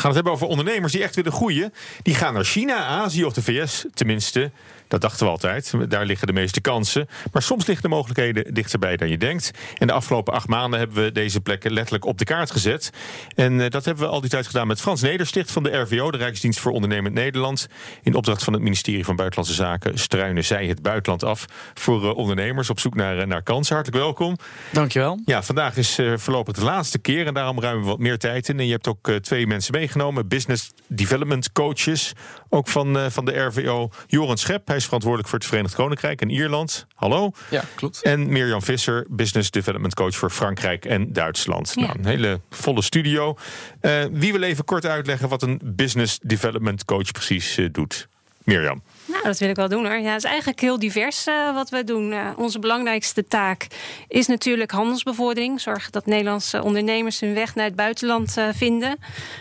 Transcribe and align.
gaan 0.00 0.10
het 0.10 0.14
hebben 0.14 0.32
over 0.32 0.46
ondernemers 0.46 0.92
die 0.92 1.02
echt 1.02 1.14
willen 1.14 1.32
groeien. 1.32 1.72
Die 2.02 2.14
gaan 2.14 2.34
naar 2.34 2.44
China, 2.44 2.84
Azië 2.84 3.24
of 3.24 3.32
de 3.32 3.42
VS, 3.42 3.84
tenminste. 3.94 4.50
Dat 4.90 5.00
dachten 5.00 5.26
we 5.26 5.32
altijd. 5.32 5.74
Daar 5.88 6.04
liggen 6.04 6.26
de 6.26 6.32
meeste 6.32 6.60
kansen. 6.60 7.08
Maar 7.32 7.42
soms 7.42 7.66
liggen 7.66 7.88
de 7.88 7.94
mogelijkheden 7.94 8.54
dichterbij 8.54 8.96
dan 8.96 9.08
je 9.08 9.18
denkt. 9.18 9.50
En 9.78 9.86
de 9.86 9.92
afgelopen 9.92 10.32
acht 10.32 10.48
maanden 10.48 10.78
hebben 10.78 11.04
we 11.04 11.12
deze 11.12 11.40
plekken 11.40 11.72
letterlijk 11.72 12.04
op 12.04 12.18
de 12.18 12.24
kaart 12.24 12.50
gezet. 12.50 12.90
En 13.34 13.60
eh, 13.60 13.70
dat 13.70 13.84
hebben 13.84 14.04
we 14.04 14.10
al 14.10 14.20
die 14.20 14.30
tijd 14.30 14.46
gedaan 14.46 14.66
met 14.66 14.80
Frans 14.80 15.02
Nedersticht 15.02 15.50
van 15.50 15.62
de 15.62 15.76
RVO, 15.76 16.10
de 16.10 16.16
Rijksdienst 16.16 16.60
voor 16.60 16.72
Ondernemend 16.72 17.14
Nederland. 17.14 17.66
In 18.02 18.14
opdracht 18.14 18.44
van 18.44 18.52
het 18.52 18.62
ministerie 18.62 19.04
van 19.04 19.16
Buitenlandse 19.16 19.56
Zaken 19.56 19.98
struinen 19.98 20.44
zij 20.44 20.66
het 20.66 20.82
buitenland 20.82 21.24
af 21.24 21.44
voor 21.74 22.04
eh, 22.04 22.16
ondernemers 22.16 22.70
op 22.70 22.80
zoek 22.80 22.94
naar, 22.94 23.18
eh, 23.18 23.26
naar 23.26 23.42
kansen. 23.42 23.74
Hartelijk 23.74 24.02
welkom. 24.02 24.36
Dankjewel. 24.72 25.20
Ja, 25.24 25.42
vandaag 25.42 25.76
is 25.76 25.98
voorlopig 26.14 26.54
de 26.54 26.64
laatste 26.64 26.98
keer 26.98 27.26
en 27.26 27.34
daarom 27.34 27.60
ruimen 27.60 27.82
we 27.82 27.90
wat 27.90 27.98
meer 27.98 28.18
tijd 28.18 28.48
in. 28.48 28.58
En 28.58 28.66
je 28.66 28.72
hebt 28.72 28.88
ook 28.88 29.10
twee 29.20 29.46
mensen 29.46 29.72
meegenomen, 29.90 30.28
business 30.28 30.70
development 30.86 31.52
coaches, 31.52 32.12
ook 32.48 32.68
van, 32.68 33.10
van 33.10 33.24
de 33.24 33.38
RVO. 33.38 33.90
Joran 34.06 34.38
Schep, 34.38 34.66
hij 34.66 34.76
is 34.76 34.84
verantwoordelijk 34.84 35.28
voor 35.28 35.38
het 35.38 35.48
Verenigd 35.48 35.74
Koninkrijk 35.74 36.20
en 36.20 36.30
Ierland. 36.30 36.86
Hallo. 36.94 37.32
Ja, 37.50 37.64
klopt. 37.74 38.02
En 38.02 38.28
Mirjam 38.28 38.62
Visser, 38.62 39.06
Business 39.08 39.50
Development 39.50 39.94
Coach 39.94 40.14
voor 40.14 40.30
Frankrijk 40.30 40.84
en 40.84 41.12
Duitsland. 41.12 41.72
Ja. 41.74 41.86
Nou, 41.86 41.98
een 41.98 42.06
hele 42.06 42.40
volle 42.50 42.82
studio. 42.82 43.36
Eh, 43.80 44.04
wie 44.12 44.32
wil 44.32 44.42
even 44.42 44.64
kort 44.64 44.86
uitleggen 44.86 45.28
wat 45.28 45.42
een 45.42 45.60
Business 45.64 46.18
Development 46.22 46.84
Coach 46.84 47.12
precies 47.12 47.56
eh, 47.56 47.66
doet? 47.72 48.08
Mirjam. 48.44 48.82
Nou, 49.04 49.22
dat 49.22 49.38
wil 49.38 49.48
ik 49.48 49.56
wel 49.56 49.68
doen 49.68 49.86
hoor. 49.86 49.98
Ja, 49.98 50.12
het 50.12 50.24
is 50.24 50.30
eigenlijk 50.30 50.60
heel 50.60 50.78
divers 50.78 51.26
eh, 51.26 51.54
wat 51.54 51.70
we 51.70 51.84
doen. 51.84 52.12
Eh, 52.12 52.28
onze 52.36 52.58
belangrijkste 52.58 53.26
taak 53.26 53.66
is 54.08 54.26
natuurlijk 54.26 54.70
handelsbevordering. 54.70 55.60
Zorgen 55.60 55.92
dat 55.92 56.06
Nederlandse 56.06 56.62
ondernemers 56.62 57.20
hun 57.20 57.34
weg 57.34 57.54
naar 57.54 57.64
het 57.64 57.76
buitenland 57.76 58.36
eh, 58.36 58.48
vinden. 58.52 58.98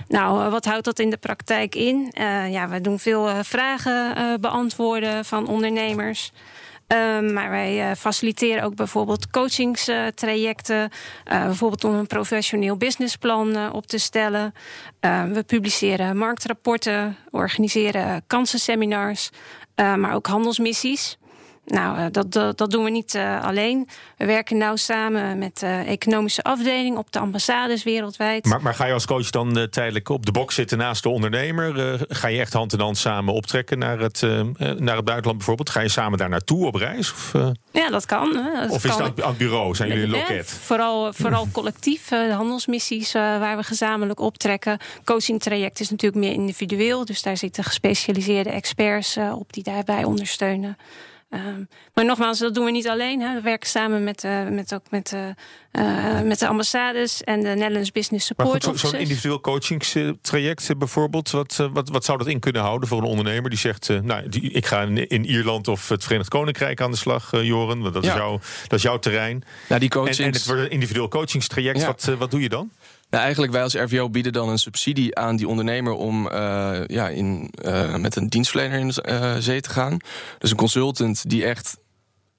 Nou, 0.08 0.50
wat 0.50 0.66
houdt 0.66 0.86
dat 0.86 1.00
in 1.00 1.10
de 1.10 1.18
praktijk 1.18 1.76
in? 1.76 2.12
Ja, 2.50 2.70
we 2.70 2.82
doen 2.82 3.00
veel 3.00 3.44
vragen 3.44 4.14
beantwoorden 4.42 5.26
van 5.26 5.48
ondernemers. 5.48 6.32
Um, 6.92 7.34
maar 7.34 7.50
wij 7.50 7.90
uh, 7.90 7.96
faciliteren 7.96 8.64
ook 8.64 8.76
bijvoorbeeld 8.76 9.30
coachingstrajecten. 9.30 10.90
Uh, 11.32 11.46
bijvoorbeeld 11.46 11.84
om 11.84 11.94
een 11.94 12.08
professioneel 12.08 12.78
businessplan 12.78 13.58
uh, 13.58 13.70
op 13.72 13.88
te 13.88 13.98
stellen. 13.98 14.54
we 15.34 15.44
publiceren 15.46 16.18
marktrapporten, 16.18 17.18
organiseren 17.30 18.24
kansenseminars, 18.28 19.30
maar 19.76 20.14
ook 20.14 20.28
handelsmissies. 20.28 21.19
Nou, 21.70 22.12
dat, 22.12 22.32
dat, 22.32 22.58
dat, 22.58 22.72
doen 22.72 22.84
we 22.84 22.90
niet 22.90 23.14
uh, 23.14 23.44
alleen. 23.44 23.88
We 24.18 24.26
werken 24.26 24.58
nauw 24.58 24.76
samen 24.76 25.38
met 25.38 25.60
de 25.60 25.66
uh, 25.66 25.90
economische 25.90 26.42
afdeling 26.42 26.98
op 26.98 27.12
de 27.12 27.20
ambassades 27.20 27.84
wereldwijd. 27.84 28.46
Maar, 28.46 28.62
maar 28.62 28.76
ga 28.76 28.86
je 28.86 28.94
als 28.94 29.06
coach 29.06 29.30
dan 29.30 29.58
uh, 29.58 29.64
tijdelijk 29.64 30.10
op 30.10 30.26
de 30.26 30.32
bok 30.32 30.52
zitten 30.52 30.78
naast 30.78 31.04
de 31.04 31.10
ondernemer? 31.10 31.68
ga 32.10 32.28
je 32.28 32.40
echt 32.40 32.54
hand 32.54 32.74
in 32.74 32.80
hand 32.80 32.98
samen 32.98 33.34
optrekken 33.34 33.80
naar 33.80 34.00
het, 34.00 34.22
naar 34.58 34.96
het 34.96 35.06
buitenland 35.06 35.38
bijvoorbeeld? 35.38 35.70
Ga 35.70 35.80
je 35.80 35.90
samen 35.90 36.18
daar 36.18 36.30
naartoe 36.30 36.66
op 36.66 36.76
reis? 36.76 37.12
Of, 37.12 37.32
ja, 37.72 37.90
dat 37.90 38.06
kan. 38.06 38.34
Dat 38.34 38.70
of 38.70 38.86
is 38.86 38.98
dat 38.98 39.22
aan 39.22 39.30
het 39.30 39.38
bureau? 39.38 39.76
Zijn 39.76 39.90
jullie 39.90 40.04
een 40.04 40.10
loket? 40.10 40.50
vooral, 40.50 41.14
vooral 41.14 41.48
collectief, 41.60 42.08
de 42.08 42.34
handelsmissies 42.34 43.12
waar 43.12 43.58
we 43.58 43.64
gezamenlijk 43.64 44.20
optrekken. 44.20 44.78
Coaching 45.04 45.42
traject 45.42 45.80
is 45.80 45.90
natuurlijk 45.90 46.22
meer 46.26 46.34
individueel. 46.34 47.06
Dus 47.06 47.22
daar 47.22 47.38
zitten 47.38 47.64
gespecialiseerde 47.64 48.50
experts 48.50 49.18
op 49.18 49.54
die 49.54 49.64
daarbij 49.64 50.04
ondersteunen. 50.04 50.78
Um, 51.30 51.68
maar 51.94 52.06
nogmaals, 52.06 52.40
dat 52.40 52.54
doen 52.54 52.66
we 52.66 52.72
niet 52.72 52.88
alleen. 52.88 53.22
Hè. 53.22 53.34
We 53.34 53.42
werken 53.42 53.70
samen 53.70 54.04
met, 54.04 54.24
uh, 54.24 54.48
met, 54.48 54.74
ook 54.74 54.82
met, 54.90 55.12
uh, 55.14 55.28
uh, 55.72 56.22
met 56.22 56.40
de 56.40 56.48
ambassades 56.48 57.24
en 57.24 57.42
de 57.42 57.50
Netherlands 57.50 57.92
Business 57.92 58.26
Support 58.26 58.64
Zo'n 58.64 58.78
zo 58.78 58.98
individueel 58.98 59.42
coachingstraject 59.42 60.78
bijvoorbeeld, 60.78 61.30
wat, 61.30 61.70
wat, 61.74 61.90
wat 61.90 62.06
zou 62.06 62.18
dat 62.18 62.28
in 62.28 62.40
kunnen 62.40 62.62
houden 62.62 62.90
voor 62.90 62.98
een 62.98 63.08
ondernemer 63.08 63.50
die 63.50 63.60
zegt: 63.60 63.90
Nou, 64.04 64.30
die, 64.30 64.52
ik 64.52 64.66
ga 64.66 64.82
in, 64.82 65.08
in, 65.08 65.26
Ierland 65.26 65.68
of 65.68 65.90
het 65.90 66.04
Verenigd 66.04 66.30
Koninkrijk 66.30 66.82
aan 66.82 66.92
de 66.92 66.98
slag, 66.98 67.44
Joren, 67.44 67.82
want 67.82 67.94
dat, 67.94 68.04
ja. 68.04 68.12
is 68.12 68.18
jouw, 68.18 68.40
dat 68.68 68.78
is 68.78 68.82
jouw 68.82 69.00
terrein. 69.00 69.44
Ja, 69.68 69.80
die 69.80 69.90
coachings... 69.90 70.20
en, 70.20 70.26
en 70.26 70.32
het 70.32 70.46
wordt 70.46 70.62
een 70.62 70.70
individueel 70.70 71.08
coachingstraject. 71.08 71.80
Ja. 71.80 71.86
Wat, 71.86 72.04
wat 72.18 72.32
doe 72.32 72.42
je 72.42 72.50
dan? 72.50 72.72
Nou, 73.10 73.24
eigenlijk 73.24 73.54
wij 73.54 73.64
als 73.64 73.74
RVO 73.74 74.10
bieden 74.10 74.34
dan 74.34 74.50
een 74.50 74.58
subsidie 74.58 75.16
aan 75.16 75.36
die 75.36 75.48
ondernemer 75.48 75.94
om 75.94 76.26
uh, 76.26 76.80
ja, 76.86 77.10
in, 77.10 77.54
uh, 77.66 77.96
met 77.96 78.16
een 78.16 78.28
dienstverlener 78.28 78.80
in 78.80 78.94
uh, 79.06 79.36
zee 79.40 79.62
te 79.62 79.70
gaan. 79.70 79.98
Dus 80.38 80.52
een 80.52 80.58
consultant 80.58 81.30
die 81.30 81.46
echt 81.46 81.78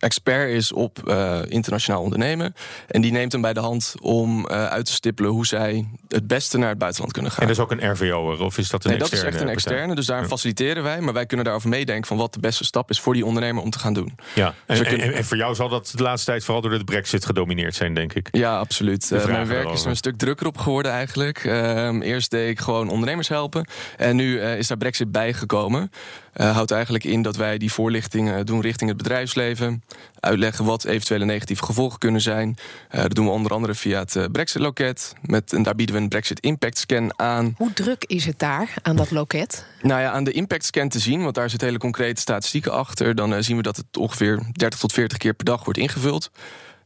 expert 0.00 0.50
is 0.50 0.72
op 0.72 0.98
uh, 1.04 1.38
internationaal 1.48 2.02
ondernemen. 2.02 2.54
En 2.86 3.00
die 3.00 3.12
neemt 3.12 3.32
hem 3.32 3.40
bij 3.40 3.52
de 3.52 3.60
hand 3.60 3.94
om 4.00 4.38
uh, 4.38 4.66
uit 4.66 4.84
te 4.84 4.92
stippelen 4.92 5.30
hoe 5.30 5.46
zij 5.46 5.86
het 6.08 6.26
beste 6.26 6.58
naar 6.58 6.68
het 6.68 6.78
buitenland 6.78 7.12
kunnen 7.12 7.30
gaan. 7.30 7.40
En 7.40 7.46
dat 7.46 7.56
is 7.56 7.62
ook 7.62 7.70
een 7.70 7.92
RVO'er 7.92 8.42
of 8.42 8.58
is 8.58 8.68
dat 8.68 8.84
een 8.84 8.90
nee, 8.90 8.98
externe? 9.00 9.24
dat 9.24 9.32
is 9.32 9.36
echt 9.36 9.48
een 9.48 9.54
externe. 9.54 9.94
Dus 9.94 10.06
daar 10.06 10.26
faciliteren 10.26 10.82
wij. 10.82 11.00
Maar 11.00 11.12
wij 11.12 11.26
kunnen 11.26 11.46
daarover 11.46 11.68
meedenken 11.68 12.06
van 12.06 12.16
wat 12.16 12.32
de 12.32 12.40
beste 12.40 12.64
stap 12.64 12.90
is 12.90 13.00
voor 13.00 13.14
die 13.14 13.26
ondernemer 13.26 13.62
om 13.62 13.70
te 13.70 13.78
gaan 13.78 13.92
doen. 13.92 14.18
Ja, 14.34 14.54
Dus 14.66 14.78
en, 14.78 14.86
kunnen- 14.86 15.06
en, 15.06 15.14
en 15.14 15.24
voor 15.24 15.36
jou 15.36 15.54
zal 15.54 15.68
dat 15.68 15.92
de 15.96 16.02
laatste 16.02 16.30
tijd 16.30 16.44
vooral 16.44 16.62
door 16.62 16.78
de 16.78 16.84
brexit 16.84 17.24
gedomineerd 17.26 17.74
zijn, 17.74 17.94
denk 17.94 18.12
ik. 18.12 18.28
Ja, 18.30 18.58
absoluut. 18.58 19.12
Eh, 19.12 19.26
mijn 19.26 19.46
werk 19.46 19.70
is 19.70 19.82
er 19.82 19.90
een 19.90 19.96
stuk 19.96 20.18
drukker 20.18 20.46
op 20.46 20.58
geworden 20.58 20.92
eigenlijk. 20.92 21.44
Ehm, 21.44 22.00
eerst 22.00 22.30
deed 22.30 22.50
ik 22.50 22.60
gewoon 22.60 22.88
ondernemers 22.88 23.28
helpen. 23.28 23.66
En 23.96 24.16
nu 24.16 24.40
eh, 24.40 24.58
is 24.58 24.66
daar 24.66 24.76
Brexit 24.76 25.12
bijgekomen. 25.12 25.90
Eh 26.32 26.54
houdt 26.54 26.70
eigenlijk 26.70 27.04
in 27.04 27.22
dat 27.22 27.36
wij 27.36 27.58
die 27.58 27.72
voorlichting 27.72 28.30
eh, 28.30 28.38
doen 28.44 28.60
richting 28.60 28.90
het 28.90 28.98
bedrijfsleven. 28.98 29.82
Uitleggen 30.20 30.64
wat 30.64 30.84
eventuele 30.84 31.24
negatieve 31.24 31.64
gevolgen 31.64 31.98
kunnen 31.98 32.20
zijn. 32.20 32.56
Eh, 32.88 33.00
dat 33.02 33.14
doen 33.14 33.24
we 33.24 33.30
onder 33.30 33.52
andere 33.52 33.74
via 33.74 33.98
het 33.98 34.16
eh, 34.16 34.24
Brexit-loket. 34.32 35.14
Met- 35.22 35.52
En 35.52 35.62
daar 35.62 35.74
bieden 35.74 35.94
we 35.94 36.00
een 36.00 36.08
Brexit 36.08 36.40
Impact 36.40 36.78
Scan 36.78 37.18
aan. 37.18 37.54
Hoe 37.56 37.72
druk 37.72 38.04
is 38.04 38.24
het 38.26 38.38
daar 38.38 38.74
aan 38.82 38.96
dat 38.96 39.10
loket? 39.10 39.66
Nou 39.82 40.00
ja, 40.00 40.10
aan 40.10 40.24
de 40.24 40.32
impact 40.32 40.64
scan 40.64 40.88
te 40.88 40.98
zien, 40.98 41.22
want 41.22 41.34
daar 41.34 41.50
zit 41.50 41.60
hele 41.60 41.78
concrete 41.78 42.20
statistieken 42.20 42.72
achter. 42.72 43.14
Dan 43.14 43.34
eh, 43.34 43.40
zien 43.42 43.56
we 43.56 43.62
dat 43.62 43.76
het 43.76 43.96
ongeveer 43.96 44.42
30 44.52 44.78
tot 44.78 44.92
40 44.92 45.18
keer 45.18 45.34
per 45.34 45.44
dag 45.44 45.64
wordt 45.64 45.78
ingevuld. 45.78 46.30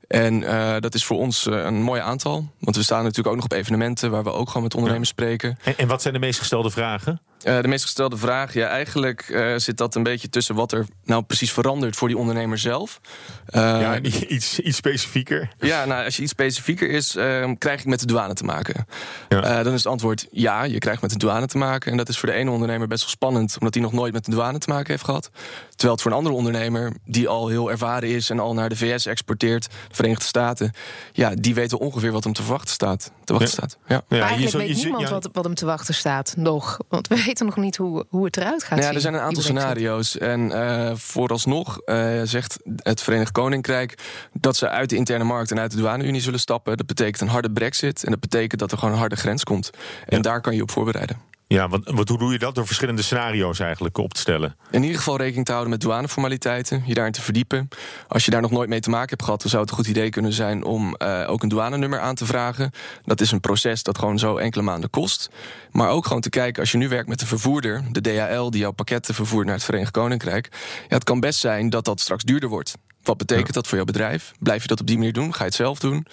En 0.08 0.42
eh, 0.42 0.76
dat 0.80 0.94
is 0.94 1.04
voor 1.04 1.18
ons 1.18 1.44
een 1.46 1.82
mooi 1.82 2.00
aantal. 2.00 2.48
Want 2.58 2.76
we 2.76 2.82
staan 2.82 3.00
natuurlijk 3.02 3.28
ook 3.28 3.34
nog 3.34 3.44
op 3.44 3.52
evenementen 3.52 4.10
waar 4.10 4.22
we 4.24 4.32
ook 4.32 4.46
gewoon 4.48 4.62
met 4.62 4.74
ondernemers 4.74 5.08
spreken. 5.08 5.58
En, 5.64 5.78
en 5.78 5.88
wat 5.88 6.02
zijn 6.02 6.14
de 6.14 6.20
meest 6.20 6.38
gestelde 6.38 6.70
vragen? 6.70 7.20
Eh, 7.44 7.60
de 7.60 7.68
meest 7.68 7.84
gestelde 7.84 8.16
vraag, 8.16 8.52
ja, 8.54 8.66
eigenlijk 8.68 9.20
eh, 9.28 9.52
zit 9.56 9.76
dat 9.76 9.94
een 9.94 10.02
beetje 10.02 10.28
tussen 10.28 10.54
wat 10.54 10.72
er 10.72 10.86
nou 11.04 11.22
precies 11.22 11.52
verandert 11.52 11.96
voor 11.96 12.08
die 12.08 12.18
ondernemer 12.18 12.58
zelf. 12.58 13.00
Eh, 13.46 13.60
ja, 13.60 14.00
iets, 14.28 14.58
iets 14.60 14.76
specifieker. 14.76 15.48
ja, 15.58 15.84
nou, 15.84 16.04
als 16.04 16.16
je 16.16 16.22
iets 16.22 16.30
specifieker 16.32 16.90
is, 16.90 17.16
eh, 17.16 17.50
krijg 17.58 17.80
ik 17.80 17.86
met 17.86 18.00
de 18.00 18.06
douane 18.06 18.34
te 18.34 18.44
maken. 18.44 18.86
Ja. 19.28 19.42
Eh, 19.42 19.64
dan 19.64 19.72
is 19.72 19.78
het 19.84 19.86
antwoord 19.92 20.26
ja, 20.30 20.62
je 20.62 20.78
krijgt 20.78 21.02
met 21.02 21.10
de 21.10 21.18
douane 21.18 21.46
te 21.46 21.58
maken. 21.58 21.90
En 21.90 21.96
dat 21.96 22.08
is 22.08 22.18
voor 22.18 22.28
de 22.28 22.34
ene 22.34 22.50
ondernemer 22.50 22.86
best 22.88 23.00
wel 23.02 23.10
spannend, 23.10 23.56
omdat 23.58 23.74
hij 23.74 23.82
nog 23.82 23.92
nooit 23.92 24.12
met 24.12 24.24
de 24.24 24.30
douane 24.30 24.58
te 24.58 24.68
maken 24.68 24.90
heeft 24.90 25.04
gehad. 25.04 25.30
Terwijl 25.68 25.92
het 25.92 26.02
voor 26.02 26.10
een 26.10 26.16
andere 26.16 26.34
ondernemer, 26.34 26.92
die 27.04 27.28
al 27.28 27.48
heel 27.48 27.70
ervaren 27.70 28.08
is 28.08 28.30
en 28.30 28.40
al 28.40 28.54
naar 28.54 28.68
de 28.68 28.76
VS 28.76 29.06
exporteert, 29.06 29.62
de 29.64 29.94
Verenigde 29.94 30.24
Staten, 30.24 30.72
ja, 31.12 31.32
die 31.34 31.54
weten 31.54 31.78
ongeveer 31.78 32.12
wat 32.12 32.24
hem 32.24 32.32
te 32.32 32.44
wachten 32.44 32.70
staat. 32.74 33.12
Te 33.24 33.32
wachten 33.32 33.50
Ja. 33.60 33.68
staat. 33.68 33.78
Ja. 33.88 33.94
Ja, 33.94 34.16
je 34.16 34.22
eigenlijk 34.22 34.50
zo- 34.52 34.58
weet 34.58 34.68
je 34.68 34.74
zo- 34.74 34.82
niemand 34.82 35.02
ja, 35.08 35.10
wat, 35.10 35.28
wat 35.32 35.44
hem 35.44 35.54
te 35.54 35.66
wachten 35.66 35.94
staat, 35.94 36.34
nog. 36.36 36.78
Want 36.88 37.08
we 37.08 37.16
weten 37.40 37.46
nog 37.56 37.64
niet 37.64 37.76
hoe, 37.76 38.06
hoe 38.08 38.24
het 38.24 38.36
eruit 38.36 38.60
gaat 38.62 38.70
Nou 38.70 38.80
ja, 38.80 38.86
zien. 38.86 38.94
er 38.94 39.00
zijn 39.00 39.14
een 39.14 39.20
aantal 39.20 39.42
scenario's. 39.42 40.18
En 40.18 40.52
eh, 40.52 40.94
vooralsnog 40.94 41.78
eh, 41.78 42.20
zegt 42.24 42.56
het 42.76 43.02
Verenigd 43.02 43.32
Koninkrijk 43.32 43.94
dat 44.32 44.56
ze 44.56 44.68
uit 44.68 44.90
de 44.90 44.96
interne 44.96 45.24
markt 45.24 45.50
en 45.50 45.58
uit 45.58 45.70
de 45.70 45.76
douane-unie 45.76 46.20
zullen 46.20 46.40
stappen. 46.40 46.76
Dat 46.76 46.86
betekent 46.86 47.20
een 47.20 47.28
harde 47.28 47.50
brexit. 47.50 48.04
En 48.04 48.10
dat 48.10 48.20
betekent 48.20 48.60
dat 48.60 48.72
er 48.72 48.78
gewoon 48.78 48.94
een 48.94 49.00
harde 49.00 49.16
grens 49.16 49.44
komt. 49.44 49.70
En 50.06 50.16
Ja. 50.16 50.22
daar 50.22 50.40
kan 50.40 50.54
je 50.54 50.62
op 50.62 50.70
voorbereiden. 50.70 51.32
Ja, 51.54 51.68
want, 51.68 51.90
want 51.90 52.08
hoe 52.08 52.18
doe 52.18 52.32
je 52.32 52.38
dat? 52.38 52.54
Door 52.54 52.66
verschillende 52.66 53.02
scenario's 53.02 53.58
eigenlijk 53.58 53.98
op 53.98 54.14
te 54.14 54.20
stellen. 54.20 54.56
In 54.70 54.82
ieder 54.82 54.96
geval 54.98 55.16
rekening 55.16 55.44
te 55.44 55.50
houden 55.52 55.72
met 55.72 55.80
douaneformaliteiten. 55.80 56.82
Je 56.86 56.94
daarin 56.94 57.12
te 57.12 57.20
verdiepen. 57.22 57.68
Als 58.08 58.24
je 58.24 58.30
daar 58.30 58.40
nog 58.40 58.50
nooit 58.50 58.68
mee 58.68 58.80
te 58.80 58.90
maken 58.90 59.08
hebt 59.08 59.22
gehad, 59.22 59.40
dan 59.40 59.50
zou 59.50 59.62
het 59.62 59.70
een 59.70 59.76
goed 59.76 59.86
idee 59.86 60.10
kunnen 60.10 60.32
zijn 60.32 60.64
om 60.64 60.94
eh, 60.94 61.24
ook 61.26 61.42
een 61.42 61.48
douanenummer 61.48 62.00
aan 62.00 62.14
te 62.14 62.26
vragen. 62.26 62.70
Dat 63.04 63.20
is 63.20 63.30
een 63.30 63.40
proces 63.40 63.82
dat 63.82 63.98
gewoon 63.98 64.18
zo 64.18 64.36
enkele 64.36 64.62
maanden 64.62 64.90
kost. 64.90 65.30
Maar 65.70 65.88
ook 65.88 66.06
gewoon 66.06 66.22
te 66.22 66.30
kijken, 66.30 66.60
als 66.62 66.72
je 66.72 66.78
nu 66.78 66.88
werkt 66.88 67.08
met 67.08 67.18
de 67.18 67.26
vervoerder, 67.26 67.82
de 67.90 68.00
DHL, 68.00 68.50
die 68.50 68.60
jouw 68.60 68.70
pakketten 68.72 69.14
vervoert 69.14 69.46
naar 69.46 69.54
het 69.54 69.64
Verenigd 69.64 69.90
Koninkrijk. 69.90 70.48
Ja, 70.88 70.94
het 70.94 71.04
kan 71.04 71.20
best 71.20 71.38
zijn 71.40 71.70
dat 71.70 71.84
dat 71.84 72.00
straks 72.00 72.24
duurder 72.24 72.48
wordt. 72.48 72.74
Wat 73.02 73.16
betekent 73.16 73.46
Ja. 73.46 73.52
dat 73.52 73.66
voor 73.66 73.76
jouw 73.76 73.86
bedrijf? 73.86 74.32
Blijf 74.38 74.62
je 74.62 74.68
dat 74.68 74.80
op 74.80 74.86
die 74.86 74.96
manier 74.96 75.12
doen? 75.12 75.32
Ga 75.32 75.38
je 75.38 75.44
het 75.44 75.54
zelf 75.54 75.78
doen? 75.78 76.06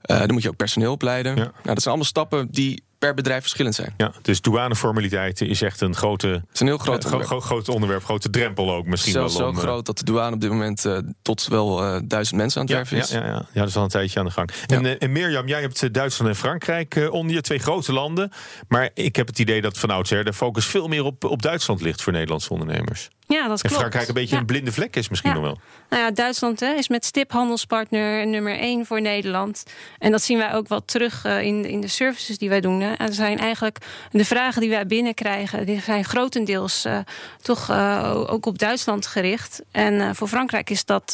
Eh, 0.00 0.18
dan 0.18 0.32
moet 0.32 0.42
je 0.42 0.48
ook 0.48 0.56
personeel 0.56 0.92
opleiden. 0.92 1.36
Ja. 1.36 1.42
Nou, 1.42 1.52
dat 1.62 1.64
zijn 1.82 1.84
allemaal 1.86 2.04
stappen 2.04 2.48
die 2.50 2.82
per 2.98 3.14
bedrijf 3.14 3.40
verschillend 3.40 3.74
zijn. 3.74 3.94
Ja, 3.96 4.12
dus 4.22 4.40
douaneformaliteiten 4.40 5.48
is 5.48 5.62
echt 5.62 5.80
een 5.80 5.94
grote, 5.94 6.26
Het 6.28 6.42
is 6.52 6.60
een 6.60 6.66
heel 6.66 6.78
groot 6.78 7.02
eh, 7.04 7.08
gro- 7.08 7.12
onderwerp. 7.16 7.40
gro- 7.42 7.56
groot 7.56 7.68
onderwerp, 7.68 8.04
grote 8.04 8.30
drempel 8.30 8.72
ook 8.74 8.86
misschien 8.86 9.12
Zelfs 9.12 9.32
wel. 9.36 9.42
zo 9.42 9.48
om, 9.50 9.56
eh, 9.56 9.62
groot 9.62 9.86
dat 9.86 9.98
de 9.98 10.04
douane 10.04 10.34
op 10.34 10.40
dit 10.40 10.50
moment 10.50 10.84
eh, 10.84 10.98
tot 11.22 11.46
wel 11.48 11.82
eh, 11.84 12.00
duizend 12.04 12.36
mensen 12.36 12.60
aan 12.60 12.66
het 12.66 12.74
Ja, 12.74 12.80
werven 12.80 12.96
ja, 12.96 13.02
is. 13.02 13.10
ja, 13.10 13.24
ja. 13.34 13.46
ja, 13.52 13.60
dat 13.60 13.68
is 13.68 13.76
al 13.76 13.82
een 13.82 13.88
tijdje 13.88 14.18
aan 14.18 14.24
de 14.26 14.30
gang. 14.32 14.50
En, 14.66 14.98
en 14.98 15.12
Mirjam, 15.12 15.46
jij 15.48 15.60
hebt 15.60 15.94
Duitsland 15.94 16.30
en 16.30 16.36
Frankrijk 16.36 16.94
eh, 16.96 17.12
onder 17.12 17.34
je, 17.34 17.40
twee 17.40 17.58
grote 17.58 17.92
landen. 17.92 18.30
Maar 18.68 18.90
ik 18.94 19.16
heb 19.16 19.26
het 19.26 19.38
idee 19.38 19.60
dat 19.60 19.78
van 19.78 19.90
oudsher 19.90 20.24
de 20.24 20.32
focus 20.32 20.66
veel 20.66 20.88
meer 20.88 21.04
op, 21.04 21.24
op 21.24 21.42
Duitsland 21.42 21.80
ligt 21.80 22.02
voor 22.02 22.12
Nederlandse 22.12 22.50
ondernemers. 22.50 23.08
Ja, 23.26 23.48
dat 23.48 23.50
En 23.50 23.56
klopt. 23.58 23.74
Frankrijk 23.74 24.08
een 24.08 24.14
beetje 24.14 24.34
Ja. 24.34 24.40
een 24.40 24.46
blinde 24.46 24.72
vlek 24.72 24.96
is 24.96 25.08
misschien 25.08 25.30
Ja. 25.30 25.36
nog 25.36 25.44
wel. 25.44 25.58
Nou 25.88 26.02
ja, 26.02 26.10
Duitsland 26.10 26.60
hè, 26.60 26.72
is 26.74 26.88
met 26.88 27.04
stip 27.04 27.30
handelspartner 27.32 28.26
nummer 28.26 28.58
één 28.58 28.86
voor 28.86 29.00
Nederland. 29.00 29.62
En 29.98 30.10
dat 30.10 30.22
zien 30.22 30.38
wij 30.38 30.54
ook 30.54 30.68
wel 30.68 30.84
terug 30.84 31.24
in, 31.24 31.64
in 31.64 31.80
de 31.80 31.88
services 31.88 32.38
die 32.38 32.48
wij 32.48 32.60
doen. 32.60 32.80
Hè. 32.80 32.93
Zijn 33.10 33.38
eigenlijk 33.38 33.78
de 34.10 34.24
vragen 34.24 34.60
die 34.60 34.70
wij 34.70 34.86
binnenkrijgen, 34.86 35.66
die 35.66 35.80
zijn 35.80 36.04
grotendeels 36.04 36.84
eh, 36.84 36.98
toch 37.42 37.70
eh, 37.70 38.24
ook 38.26 38.46
op 38.46 38.58
Duitsland 38.58 39.06
gericht. 39.06 39.62
En 39.70 40.00
eh, 40.00 40.10
voor 40.12 40.28
Frankrijk 40.28 40.70
is 40.70 40.84
dat 40.84 41.12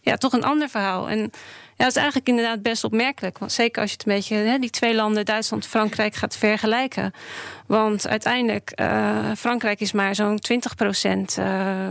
ja, 0.00 0.16
toch 0.16 0.32
een 0.32 0.44
ander 0.44 0.68
verhaal. 0.68 1.08
En 1.08 1.30
ja, 1.76 1.84
dat 1.84 1.88
is 1.88 1.96
eigenlijk 1.96 2.28
inderdaad 2.28 2.62
best 2.62 2.84
opmerkelijk. 2.84 3.38
Want 3.38 3.52
zeker 3.52 3.82
als 3.82 3.90
je 3.90 3.96
het 3.96 4.06
een 4.06 4.14
beetje, 4.14 4.36
hè, 4.36 4.58
die 4.58 4.70
twee 4.70 4.94
landen, 4.94 5.24
Duitsland 5.24 5.64
en 5.64 5.70
Frankrijk, 5.70 6.14
gaat 6.14 6.36
vergelijken. 6.36 7.12
Want 7.66 8.08
uiteindelijk, 8.08 8.70
eh, 8.70 9.30
Frankrijk 9.36 9.80
is 9.80 9.92
maar 9.92 10.14
zo'n 10.14 10.38
20% 10.38 11.38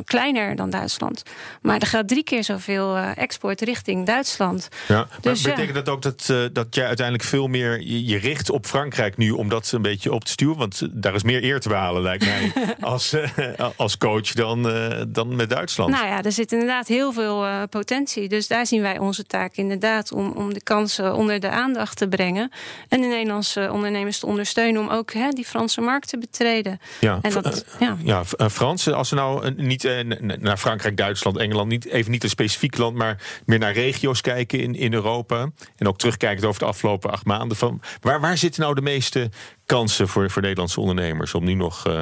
kleiner 0.06 0.56
dan 0.56 0.70
Duitsland. 0.70 1.24
Maar 1.62 1.80
er 1.80 1.88
gaat 1.88 2.08
drie 2.08 2.24
keer 2.24 2.44
zoveel 2.44 2.96
eh, 2.96 3.18
export 3.18 3.62
richting 3.62 4.06
Duitsland. 4.06 4.68
Ja, 4.88 4.96
maar 4.96 5.18
Dus 5.22 5.42
ja. 5.42 5.50
betekent 5.50 5.76
dat 5.76 5.90
ook 5.90 6.02
dat, 6.02 6.28
eh, 6.30 6.44
dat 6.54 6.76
jij 6.76 6.86
uiteindelijk 6.86 7.28
veel 7.28 7.48
meer 7.48 7.82
je, 7.82 8.18
richt 8.18 8.50
op 8.50 8.66
Frankrijk 8.66 9.18
nu 9.18 9.32
om 9.32 9.50
dat 9.50 9.72
een 9.72 9.82
beetje 9.82 10.14
op 10.14 10.24
te 10.24 10.32
stuwen? 10.32 10.58
Want 10.58 10.82
eh, 10.82 10.88
daar 10.92 11.16
is 11.16 11.24
meer 11.24 11.44
eer 11.44 11.60
te 11.60 11.70
behalen, 11.70 12.02
lijkt 12.02 12.26
mij, 12.26 12.52
als, 12.80 13.14
eh, 13.14 13.70
als 13.76 13.98
coach 13.98 14.32
dan, 14.32 14.70
eh, 14.70 15.02
dan 15.08 15.36
met 15.36 15.50
Duitsland. 15.50 15.92
Nou 15.92 16.06
ja, 16.06 16.24
er 16.24 16.32
zit 16.32 16.52
inderdaad 16.52 16.88
heel 16.88 17.12
veel 17.12 17.46
eh, 17.46 17.62
potentie. 17.70 18.30
Dus 18.30 18.48
daar 18.48 18.66
zien 18.66 18.82
wij 18.82 18.98
onze 18.98 19.26
taak 19.26 19.56
inderdaad 19.74 20.12
om, 20.12 20.32
om 20.32 20.54
de 20.54 20.62
kansen 20.64 21.16
onder 21.16 21.40
de 21.40 21.50
aandacht 21.50 21.98
te 21.98 22.08
brengen. 22.08 22.52
En 22.90 23.02
de 23.02 23.08
Nederlandse 23.08 23.70
ondernemers 23.72 24.20
te 24.20 24.26
ondersteunen 24.26 24.82
om 24.82 24.90
ook 24.90 25.14
hè, 25.14 25.30
die 25.30 25.46
Franse 25.46 25.82
markt 25.82 26.08
te 26.08 26.18
betreden. 26.18 26.80
ja, 27.00 27.20
En 27.22 27.32
dat, 27.32 27.66
ja. 27.80 27.98
Ja, 28.04 28.24
F- 28.24 28.34
eh, 28.34 28.48
Frans, 28.50 28.88
als 28.92 29.10
we 29.10 29.16
nou 29.16 29.46
eh, 29.46 29.52
niet 29.56 29.86
eh, 29.86 30.00
naar 30.40 30.58
Frankrijk, 30.58 30.98
Duitsland, 30.98 31.38
Engeland, 31.38 31.70
niet, 31.70 31.86
even 31.86 32.12
niet 32.12 32.24
een 32.24 32.30
specifiek 32.30 32.78
land, 32.78 32.96
maar 32.96 33.42
meer 33.46 33.60
naar 33.60 33.74
regio's 33.74 34.22
kijken 34.22 34.60
in, 34.60 34.76
in 34.76 34.94
Europa. 34.94 35.50
En 35.78 35.88
ook 35.88 35.98
terugkijken 35.98 36.48
over 36.48 36.60
de 36.60 36.66
afgelopen 36.68 37.12
acht 37.12 37.26
maanden. 37.26 37.58
Van, 37.58 37.82
waar, 38.02 38.20
waar 38.22 38.38
zitten 38.38 38.62
nou 38.62 38.76
de 38.76 38.82
meeste 38.82 39.30
kansen 39.66 40.08
voor, 40.08 40.30
voor 40.30 40.42
Nederlandse 40.42 40.80
ondernemers 40.80 41.34
om 41.34 41.44
nu 41.44 41.54
nog 41.54 41.86
eh, 41.88 42.02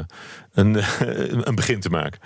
een, 0.54 0.78
een 1.48 1.56
begin 1.56 1.80
te 1.80 1.90
maken? 1.90 2.20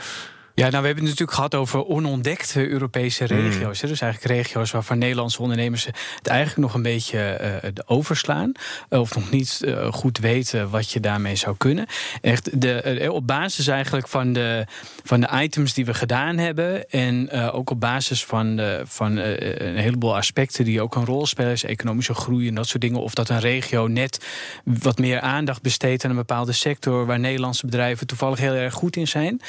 Ja, 0.57 0.69
nou, 0.69 0.81
we 0.81 0.85
hebben 0.87 1.03
het 1.05 1.11
natuurlijk 1.19 1.37
gehad 1.37 1.55
over 1.55 1.85
onontdekte 1.85 2.67
Europese 2.69 3.25
regio's. 3.25 3.81
hè. 3.81 3.87
Dus 3.87 4.01
eigenlijk 4.01 4.33
regio's 4.33 4.71
waarvan 4.71 4.97
Nederlandse 4.97 5.41
ondernemers 5.41 5.85
het 5.85 6.27
eigenlijk 6.27 6.57
nog 6.59 6.73
een 6.73 6.81
beetje 6.81 7.19
eh, 7.19 7.69
overslaan. 7.85 8.51
eh, 8.89 8.99
Of 8.99 9.15
nog 9.15 9.31
niet 9.31 9.61
eh, 9.65 9.93
goed 9.93 10.17
weten 10.17 10.69
wat 10.69 10.91
je 10.91 10.99
daarmee 10.99 11.35
zou 11.35 11.55
kunnen. 11.57 11.85
Echt 12.21 12.61
de, 12.61 13.09
op 13.11 13.27
basis 13.27 13.67
eigenlijk 13.67 14.07
van 14.07 14.33
de, 14.33 14.65
van 15.03 15.19
de 15.21 15.29
items 15.33 15.73
die 15.73 15.85
we 15.85 15.93
gedaan 15.93 16.37
hebben. 16.37 16.89
En 16.89 17.31
ook 17.31 17.69
op 17.69 17.79
basis 17.79 18.25
van, 18.25 18.55
de, 18.55 18.81
van 18.85 19.17
een 19.17 19.77
heleboel 19.77 20.15
aspecten 20.15 20.65
die 20.65 20.81
ook 20.81 20.95
een 20.95 21.05
rol 21.05 21.25
spelen. 21.25 21.49
Dus 21.51 21.63
economische 21.63 22.13
groei 22.13 22.47
en 22.47 22.55
dat 22.55 22.67
soort 22.67 22.81
dingen. 22.81 22.99
Of 23.01 23.13
dat 23.13 23.29
een 23.29 23.39
regio 23.39 23.87
net 23.87 24.25
wat 24.63 24.97
meer 24.99 25.19
aandacht 25.19 25.61
besteedt 25.61 26.03
aan 26.03 26.09
een 26.09 26.15
bepaalde 26.17 26.51
sector. 26.51 27.05
waar 27.05 27.19
Nederlandse 27.19 27.65
bedrijven 27.65 28.07
toevallig 28.07 28.39
heel 28.39 28.53
erg 28.53 28.73
goed 28.73 28.95
in 28.95 29.07
zijn. 29.07 29.41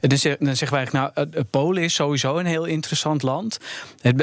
En 0.00 0.08
dan, 0.08 0.18
zeg- 0.18 0.36
dan 0.38 0.53
zeggen 0.56 0.76
wij 0.76 0.86
eigenlijk, 0.86 1.14
nou, 1.16 1.28
eh, 1.32 1.38
eh, 1.40 1.44
Polen 1.50 1.82
is 1.82 1.94
sowieso 1.94 2.38
een 2.38 2.46
heel 2.46 2.64
interessant 2.64 3.22
land. 3.22 3.58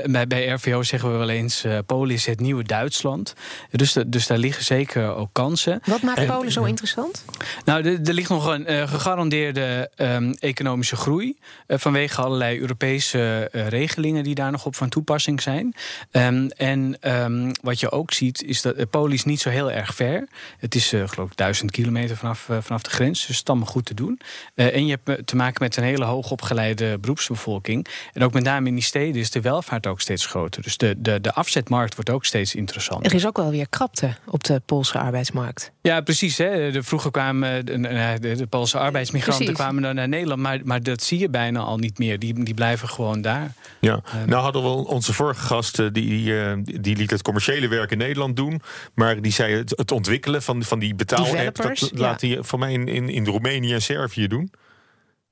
Bij, 0.09 0.27
bij 0.27 0.47
RVO 0.47 0.83
zeggen 0.83 1.11
we 1.11 1.17
wel 1.17 1.29
eens, 1.29 1.63
eh, 1.63 1.77
Polen 1.85 2.15
is 2.15 2.25
het 2.25 2.39
nieuwe 2.39 2.63
Duitsland. 2.63 3.33
Dus, 3.71 3.93
de- 3.93 4.09
dus 4.09 4.27
daar 4.27 4.37
liggen 4.37 4.63
zeker 4.63 5.15
ook 5.15 5.29
kansen. 5.31 5.79
Wat 5.85 6.01
maakt 6.01 6.25
Polen 6.25 6.51
zo 6.51 6.63
interessant? 6.63 7.25
Nou, 7.65 7.83
er, 7.83 7.99
er 8.07 8.13
ligt 8.13 8.29
nog 8.29 8.45
een 8.47 8.87
gegarandeerde 8.87 9.89
ehm, 9.95 10.31
economische 10.39 10.95
groei. 10.95 11.37
vanwege 11.67 12.21
allerlei 12.21 12.59
Europese 12.59 13.49
regelingen 13.51 14.23
die 14.23 14.35
daar 14.35 14.51
nog 14.51 14.65
op 14.65 14.75
van 14.75 14.89
toepassing 14.89 15.41
zijn. 15.41 15.75
Ehm, 16.11 16.47
en 16.57 16.97
ehm, 16.99 17.51
wat 17.61 17.79
je 17.79 17.91
ook 17.91 18.13
ziet, 18.13 18.43
is 18.43 18.61
dat 18.61 18.89
Polen 18.89 19.13
is 19.13 19.23
niet 19.23 19.41
zo 19.41 19.49
heel 19.49 19.71
erg 19.71 19.95
ver. 19.95 20.27
Het 20.59 20.75
is, 20.75 20.87
geloof 21.05 21.29
ik, 21.31 21.37
duizend 21.37 21.71
kilometer 21.71 22.17
vanaf, 22.17 22.47
vanaf 22.59 22.81
de 22.81 22.89
grens. 22.89 23.19
Dus 23.27 23.37
het 23.37 23.49
is 23.49 23.69
goed 23.71 23.85
te 23.85 23.93
doen. 23.93 24.19
En 24.55 24.85
je 24.85 24.99
hebt 25.03 25.27
te 25.27 25.35
maken 25.35 25.63
met 25.63 25.77
een 25.77 25.83
hele 25.83 26.05
hoogopgeleide 26.21 26.97
beroepsbevolking. 26.99 27.87
En 28.13 28.23
ook 28.23 28.33
met 28.33 28.43
name 28.43 28.67
in 28.67 28.73
die 28.73 28.83
steden 28.83 29.21
is 29.21 29.31
de 29.31 29.41
welvaart 29.41 29.87
ook 29.87 30.01
steeds 30.01 30.25
groter. 30.25 30.61
Dus 30.61 30.77
de, 30.77 30.95
de, 30.97 31.21
de 31.21 31.33
afzetmarkt 31.33 31.95
wordt 31.95 32.09
ook 32.09 32.25
steeds 32.25 32.55
interessanter. 32.55 33.09
Er 33.09 33.15
is 33.15 33.27
ook 33.27 33.37
wel 33.37 33.49
weer 33.49 33.69
krapte 33.69 34.15
op 34.25 34.43
de 34.43 34.61
Poolse 34.65 34.99
arbeidsmarkt. 34.99 35.71
Ja, 35.81 36.01
precies. 36.01 36.37
Hè. 36.37 36.71
De, 36.71 36.83
vroeger 36.83 37.11
kwamen 37.11 37.65
de, 37.65 38.17
de, 38.37 38.47
Poolse 38.47 38.77
arbeidsmigranten 38.77 39.45
Precies. 39.45 39.63
kwamen 39.63 39.83
dan 39.83 39.95
naar 39.95 40.07
Nederland. 40.07 40.41
Maar, 40.41 40.59
maar 40.63 40.83
dat 40.83 41.03
zie 41.03 41.19
je 41.19 41.29
bijna 41.29 41.59
al 41.59 41.77
niet 41.77 41.97
meer. 41.97 42.19
Die, 42.19 42.43
die 42.43 42.53
blijven 42.53 42.89
gewoon 42.89 43.21
daar. 43.21 43.53
Ja, 43.79 44.01
nou 44.25 44.41
hadden 44.41 44.63
we 44.63 44.69
onze 44.69 45.13
vorige 45.13 45.41
gast, 45.41 45.79
eh, 45.79 45.85
die, 45.91 46.09
die, 46.09 46.41
eh, 46.41 46.57
die 46.63 46.95
liet 46.95 47.11
het 47.11 47.21
commerciële 47.21 47.67
werk 47.67 47.91
in 47.91 47.97
Nederland 47.97 48.35
doen. 48.35 48.61
Maar 48.93 49.21
die 49.21 49.31
zei 49.31 49.55
het, 49.55 49.73
het 49.75 49.91
ontwikkelen 49.91 50.41
van, 50.41 50.63
van 50.63 50.79
die 50.79 50.95
betaal-app, 50.95 51.55
dat 51.55 51.79
ja. 51.79 51.87
laat 51.93 52.21
hij 52.21 52.37
voor 52.41 52.59
mij 52.59 52.71
in, 52.71 52.87
in, 52.87 53.09
in 53.09 53.25
Roemenië 53.25 53.73
en 53.73 53.81
Servië 53.81 54.27
doen. 54.27 54.51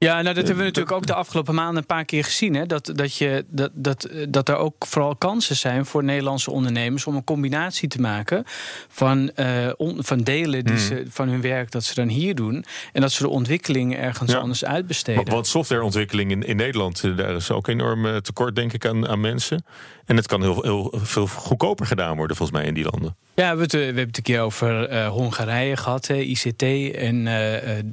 Ja, 0.05 0.13
nou, 0.21 0.23
dat 0.23 0.35
hebben 0.35 0.55
we 0.57 0.63
natuurlijk 0.63 0.95
ook 0.95 1.05
de 1.05 1.13
afgelopen 1.13 1.55
maanden 1.55 1.77
een 1.77 1.85
paar 1.85 2.05
keer 2.05 2.23
gezien. 2.23 2.53
Hè? 2.53 2.65
Dat, 2.65 2.91
dat, 2.95 3.15
je, 3.15 3.45
dat, 3.49 3.71
dat, 3.73 4.03
eh, 4.03 4.25
dat 4.29 4.49
er 4.49 4.55
ook 4.55 4.85
vooral 4.85 5.15
kansen 5.15 5.55
zijn 5.55 5.85
voor 5.85 6.03
Nederlandse 6.03 6.51
ondernemers 6.51 7.05
om 7.05 7.15
een 7.15 7.23
combinatie 7.23 7.87
te 7.87 8.01
maken 8.01 8.43
van, 8.87 9.31
eh, 9.35 9.69
on- 9.77 10.03
van 10.03 10.17
delen 10.21 10.63
die 10.63 10.75
Hmm. 10.75 10.83
ze, 10.85 11.05
van 11.09 11.27
hun 11.29 11.41
werk 11.41 11.71
dat 11.71 11.83
ze 11.83 11.95
dan 11.95 12.07
hier 12.07 12.35
doen. 12.35 12.65
En 12.93 13.01
dat 13.01 13.11
ze 13.11 13.23
de 13.23 13.29
ontwikkeling 13.29 13.95
ergens 13.97 14.31
Ja. 14.31 14.37
anders 14.37 14.65
uitbesteden. 14.65 15.31
Want 15.33 15.47
softwareontwikkeling 15.47 16.31
in, 16.31 16.43
in 16.43 16.55
Nederland, 16.55 17.03
eh, 17.03 17.17
daar 17.17 17.35
is 17.35 17.51
ook 17.51 17.67
enorm 17.67 18.21
tekort, 18.21 18.55
denk 18.55 18.73
ik, 18.73 18.85
aan, 18.85 19.07
aan 19.07 19.19
mensen. 19.19 19.65
En 20.09 20.15
het 20.15 20.27
kan 20.27 20.41
heel, 20.41 20.61
heel 20.61 20.93
veel 21.03 21.27
goedkoper 21.27 21.85
gedaan 21.85 22.15
worden, 22.17 22.35
volgens 22.35 22.57
mij, 22.57 22.67
in 22.67 22.73
die 22.73 22.83
landen. 22.91 23.15
Ja, 23.35 23.55
we 23.55 23.59
hebben 23.59 23.61
het, 23.65 23.73
eh, 23.73 23.79
we 23.79 23.85
hebben 23.85 24.05
het 24.07 24.17
een 24.17 24.23
keer 24.23 24.41
over 24.41 24.87
eh, 24.87 25.07
Hongarije 25.07 25.77
gehad, 25.77 26.07
hè, 26.07 26.15
ICT 26.15 26.63
en 26.95 27.27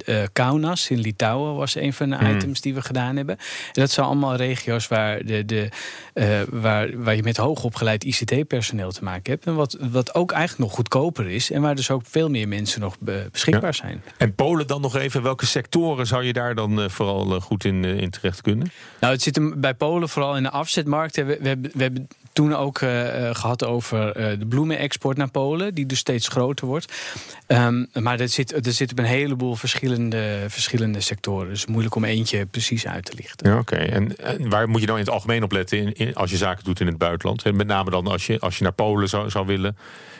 eh 0.05 0.23
Kaunas 0.33 0.89
in 0.89 0.99
Litouwen 0.99 1.55
was 1.55 1.75
een 1.75 1.93
van 1.93 2.09
de 2.09 2.15
Hmm. 2.15 2.35
items 2.35 2.61
die 2.61 2.73
we 2.73 2.81
gedaan 2.81 3.15
hebben. 3.15 3.37
En 3.37 3.81
dat 3.81 3.91
zijn 3.91 4.05
allemaal 4.05 4.35
regio's 4.35 4.87
waar, 4.87 5.25
de, 5.25 5.45
de, 5.45 5.69
waar, 6.49 7.03
waar 7.03 7.15
je 7.15 7.23
met 7.23 7.37
hoogopgeleid 7.37 8.03
ICT-personeel 8.03 8.91
te 8.91 9.03
maken 9.03 9.31
hebt. 9.31 9.45
En 9.45 9.55
wat, 9.55 9.77
wat 9.91 10.15
ook 10.15 10.31
eigenlijk 10.31 10.69
nog 10.69 10.77
goedkoper 10.77 11.29
is 11.29 11.51
en 11.51 11.61
waar 11.61 11.75
dus 11.75 11.91
ook 11.91 12.01
veel 12.05 12.29
meer 12.29 12.47
mensen 12.47 12.81
nog 12.81 12.99
be- 12.99 13.27
beschikbaar 13.31 13.73
zijn. 13.73 14.03
En 14.17 14.35
Polen 14.35 14.67
dan 14.67 14.81
nog 14.81 14.95
even. 14.95 15.23
Welke 15.23 15.45
sectoren 15.45 16.07
zou 16.07 16.23
je 16.23 16.33
daar 16.33 16.55
dan 16.55 16.89
vooral 16.89 17.39
goed 17.39 17.65
in, 17.65 17.83
in 17.83 18.09
terecht 18.09 18.41
kunnen? 18.41 18.71
Nou, 18.99 19.13
het 19.13 19.21
zit 19.21 19.35
hem 19.35 19.61
bij 19.61 19.73
Polen 19.73 20.09
vooral 20.09 20.37
in 20.37 20.43
de 20.43 20.51
afzetmarkt. 20.51 21.15
We, 21.15 21.23
we, 21.25 21.57
we 21.73 21.83
hebben 21.83 22.06
toen 22.37 22.55
ook 22.55 22.81
eh, 22.81 23.29
eh, 23.29 23.35
gehad 23.35 23.65
over 23.65 24.11
eh, 24.11 24.39
de 24.39 24.45
bloemenexport 24.45 25.17
naar 25.17 25.31
Polen, 25.31 25.73
die 25.73 25.85
dus 25.85 25.99
steeds 25.99 26.27
groter 26.27 26.67
wordt. 26.67 26.93
Ehm, 27.47 27.85
maar 27.93 28.17
dat 28.17 28.29
zit, 28.29 28.65
er 28.65 28.71
zit 28.71 28.91
op 28.91 28.99
een 28.99 29.05
heleboel 29.05 29.55
verschillende, 29.55 30.45
verschillende 30.47 31.01
sectoren. 31.01 31.49
Dus 31.49 31.65
moeilijk 31.65 31.95
om 31.95 32.03
eentje 32.03 32.45
precies 32.45 32.87
uit 32.87 33.05
te 33.05 33.13
lichten. 33.15 33.49
Ja, 33.49 33.57
oké. 33.57 33.75
En, 33.75 34.15
waar 34.49 34.69
moet 34.69 34.81
je 34.81 34.87
dan 34.87 34.95
in 34.95 35.03
het 35.03 35.13
algemeen 35.13 35.43
op 35.43 35.51
letten 35.51 35.93
in, 35.93 36.15
als 36.15 36.31
je 36.31 36.37
zaken 36.37 36.63
doet 36.63 36.79
in 36.79 36.87
het 36.87 36.97
buitenland? 36.97 37.43
En 37.43 37.55
met 37.55 37.67
name 37.67 37.89
dan 37.89 38.07
als 38.07 38.27
je, 38.27 38.39
als 38.39 38.57
je 38.57 38.63
naar 38.63 38.73
Polen 38.73 39.09
zou, 39.09 39.29
zou 39.29 39.45
willen 39.45 39.77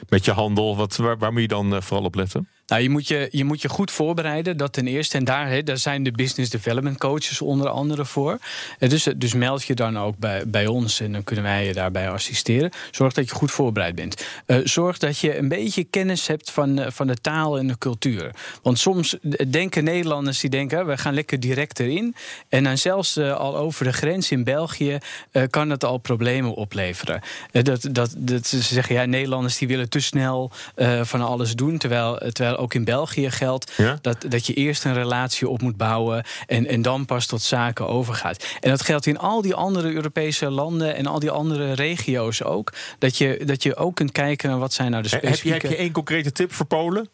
met 0.10 0.26
je 0.26 0.32
handel. 0.32 0.78
Wat, 0.78 0.96
waar, 0.96 1.32
moet 1.32 1.42
je 1.42 1.48
dan 1.48 1.84
vooral 1.84 2.06
op 2.06 2.16
letten? 2.16 2.48
Nou, 2.68 2.82
je 2.82 2.90
moet 2.90 3.08
je, 3.08 3.28
je 3.32 3.44
moet 3.44 3.62
je 3.62 3.70
goed 3.70 3.92
voorbereiden, 3.92 4.58
dat 4.58 4.74
ten 4.74 4.88
eerste. 4.88 5.18
En 5.18 5.24
daar, 5.24 5.64
daar 5.64 5.78
zijn 5.78 6.04
de 6.04 6.12
business 6.12 6.50
development 6.52 6.98
coaches 6.98 7.42
onder 7.42 7.70
andere 7.70 8.06
voor. 8.06 8.38
Eh, 8.80 8.90
Dus, 8.90 9.08
dus 9.18 9.34
meld 9.34 9.64
je 9.64 9.74
dan 9.76 10.00
ook 10.00 10.18
bij, 10.18 10.44
bij 10.48 10.68
ons 10.68 11.00
en 11.00 11.12
dan 11.12 11.24
kunnen 11.24 11.46
wij 11.46 11.66
je 11.66 11.74
daarbij 11.74 12.10
assisteren. 12.10 12.72
Zorg 12.92 13.14
dat 13.14 13.30
je 13.30 13.36
goed 13.36 13.52
voorbereid 13.52 13.96
bent. 13.96 14.26
Eh, 14.46 14.58
zorg 14.64 14.98
dat 14.98 15.18
je 15.20 15.38
een 15.38 15.48
beetje 15.48 15.84
kennis 15.84 16.28
hebt 16.28 16.52
van, 16.52 16.80
eh, 16.80 16.92
van 16.92 17.08
de 17.08 17.16
taal 17.16 17.58
en 17.58 17.68
de 17.68 17.78
cultuur. 17.78 18.32
Want 18.62 18.80
soms 18.80 19.18
denken 19.48 19.84
Nederlanders 19.84 20.40
die 20.40 20.50
denken, 20.50 20.86
we 20.86 20.98
gaan 20.98 21.14
lekker 21.14 21.40
direct 21.40 21.80
erin. 21.80 22.16
En 22.50 22.64
dan 22.64 22.78
zelfs 22.78 23.18
eh, 23.18 23.36
al 23.38 23.58
over 23.58 23.86
de 23.86 23.94
grens 23.94 24.32
in 24.32 24.44
België 24.44 24.98
eh, 25.32 25.44
kan 25.50 25.70
dat 25.70 25.84
al 25.84 25.98
problemen 25.98 26.54
opleveren. 26.54 27.22
Eh, 27.52 27.64
dat, 27.64 27.88
dat, 27.92 28.14
dat 28.18 28.48
ze 28.48 28.62
zeggen, 28.62 28.96
ja, 28.96 29.06
Nederlanders 29.06 29.58
die 29.58 29.68
willen 29.68 29.90
te 29.90 30.00
snel 30.00 30.52
eh, 30.76 31.04
van 31.04 31.22
alles 31.22 31.56
doen. 31.56 31.78
Terwijl, 31.78 32.18
terwijl 32.18 32.57
ook 32.58 32.74
in 32.74 32.84
België 32.84 33.32
geldt 33.32 33.72
Ja? 33.78 33.98
dat, 34.02 34.26
dat 34.30 34.46
je 34.48 34.54
eerst 34.54 34.86
een 34.86 34.94
relatie 34.94 35.50
op 35.50 35.62
moet 35.62 35.78
bouwen 35.78 36.24
en, 36.48 36.68
en 36.68 36.82
dan 36.82 37.06
pas 37.06 37.26
tot 37.26 37.42
zaken 37.42 37.88
overgaat. 37.88 38.46
En 38.60 38.70
dat 38.70 38.82
geldt 38.82 39.06
in 39.06 39.18
al 39.18 39.42
die 39.42 39.54
andere 39.54 39.94
Europese 39.94 40.50
landen 40.50 40.96
en 40.96 41.06
al 41.06 41.20
die 41.20 41.32
andere 41.32 41.74
regio's 41.74 42.44
ook. 42.44 42.74
Dat 43.00 43.18
je, 43.18 43.42
dat 43.46 43.64
je 43.64 43.76
ook 43.76 43.96
kunt 43.96 44.12
kijken 44.12 44.50
naar 44.50 44.60
wat 44.60 44.74
zijn 44.74 44.92
nou 44.92 45.04
de 45.04 45.10
Heb 45.10 45.22
je, 45.22 45.28
heb 45.28 45.38
specifieke... 45.38 45.76
je 45.76 45.82
één 45.82 45.92
concrete 45.92 46.32
tip 46.32 46.54
voor 46.54 46.66
Polen? 46.66 47.10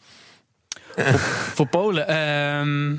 Voor 1.54 1.68
Polen? 1.68 2.08
ehm, 2.08 2.96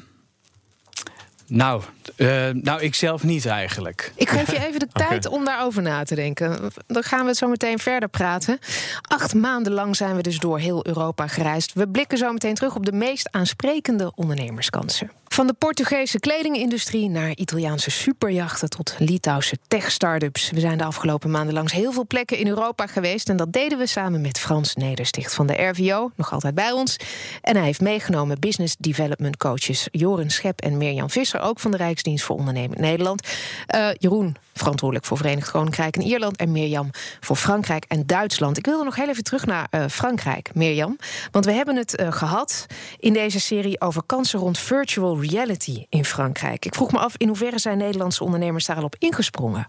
nou, 1.46 1.82
eh, 2.16 2.48
nou, 2.50 2.82
ik 2.82 2.94
zelf 2.94 3.22
niet 3.22 3.46
eigenlijk. 3.46 4.12
Ik 4.16 4.28
geef 4.28 4.50
je 4.50 4.64
even 4.66 4.80
de 4.80 4.88
tijd 4.92 5.26
om 5.26 5.44
daarover 5.44 5.82
na 5.82 6.04
te 6.04 6.14
denken. 6.14 6.72
Dan 6.86 7.02
gaan 7.02 7.26
we 7.26 7.34
zo 7.34 7.48
meteen 7.48 7.78
verder 7.78 8.08
praten. 8.08 8.58
Acht 9.02 9.34
maanden 9.34 9.72
lang 9.72 9.96
zijn 9.96 10.16
we 10.16 10.22
dus 10.22 10.38
door 10.38 10.58
heel 10.58 10.86
Europa 10.86 11.26
gereisd. 11.26 11.72
We 11.72 11.88
blikken 11.88 12.18
zo 12.18 12.32
meteen 12.32 12.54
terug 12.54 12.74
op 12.76 12.86
de 12.86 12.92
meest 12.92 13.28
aansprekende 13.30 14.12
ondernemerskansen. 14.14 15.10
Van 15.34 15.46
de 15.46 15.52
Portugese 15.52 16.18
kledingindustrie 16.18 17.08
naar 17.08 17.30
Italiaanse 17.36 17.90
superjachten 17.90 18.70
tot 18.70 18.94
Litouwse 18.98 19.58
tech-startups. 19.68 20.50
We 20.50 20.60
zijn 20.60 20.78
de 20.78 20.84
afgelopen 20.84 21.30
maanden 21.30 21.54
langs 21.54 21.72
heel 21.72 21.92
veel 21.92 22.06
plekken 22.06 22.38
in 22.38 22.48
Europa 22.48 22.86
geweest. 22.86 23.28
En 23.28 23.36
dat 23.36 23.52
deden 23.52 23.78
we 23.78 23.86
samen 23.86 24.20
met 24.20 24.38
Frans 24.38 24.74
Nedersticht 24.74 25.34
van 25.34 25.46
de 25.46 25.62
RVO, 25.62 26.10
nog 26.16 26.32
altijd 26.32 26.54
bij 26.54 26.72
ons. 26.72 26.96
En 27.42 27.56
hij 27.56 27.64
heeft 27.64 27.80
meegenomen 27.80 28.40
business 28.40 28.76
development 28.78 29.36
coaches 29.36 29.88
Joren 29.90 30.30
Schep 30.30 30.60
en 30.60 30.76
Mirjam 30.76 31.10
Visser, 31.10 31.40
ook 31.40 31.60
van 31.60 31.70
de 31.70 31.76
Rijksdienst 31.94 32.24
voor 32.24 32.36
Onderneming 32.36 32.80
Nederland. 32.80 33.28
Uh, 33.74 33.88
Jeroen, 33.98 34.36
verantwoordelijk 34.54 35.06
voor 35.06 35.16
Verenigd 35.16 35.50
Koninkrijk 35.50 35.96
en 35.96 36.02
Ierland. 36.02 36.36
En 36.36 36.52
Mirjam 36.52 36.90
voor 37.20 37.36
Frankrijk 37.36 37.84
en 37.88 38.06
Duitsland. 38.06 38.58
Ik 38.58 38.66
wilde 38.66 38.84
nog 38.84 38.96
heel 38.96 39.08
even 39.08 39.24
terug 39.24 39.46
naar 39.46 39.68
uh, 39.70 39.84
Frankrijk, 39.90 40.54
Mirjam. 40.54 40.98
Want 41.30 41.44
we 41.44 41.52
hebben 41.52 41.76
het 41.76 42.00
uh, 42.00 42.12
gehad 42.12 42.66
in 42.98 43.12
deze 43.12 43.40
serie 43.40 43.80
over 43.80 44.02
kansen 44.06 44.38
rond 44.38 44.58
virtual 44.58 45.20
reality 45.22 45.86
in 45.88 46.04
Frankrijk. 46.04 46.64
Ik 46.64 46.74
vroeg 46.74 46.92
me 46.92 46.98
af 46.98 47.14
in 47.16 47.28
hoeverre 47.28 47.58
zijn 47.58 47.78
Nederlandse 47.78 48.24
ondernemers 48.24 48.66
daar 48.66 48.76
al 48.76 48.84
op 48.84 48.96
ingesprongen? 48.98 49.68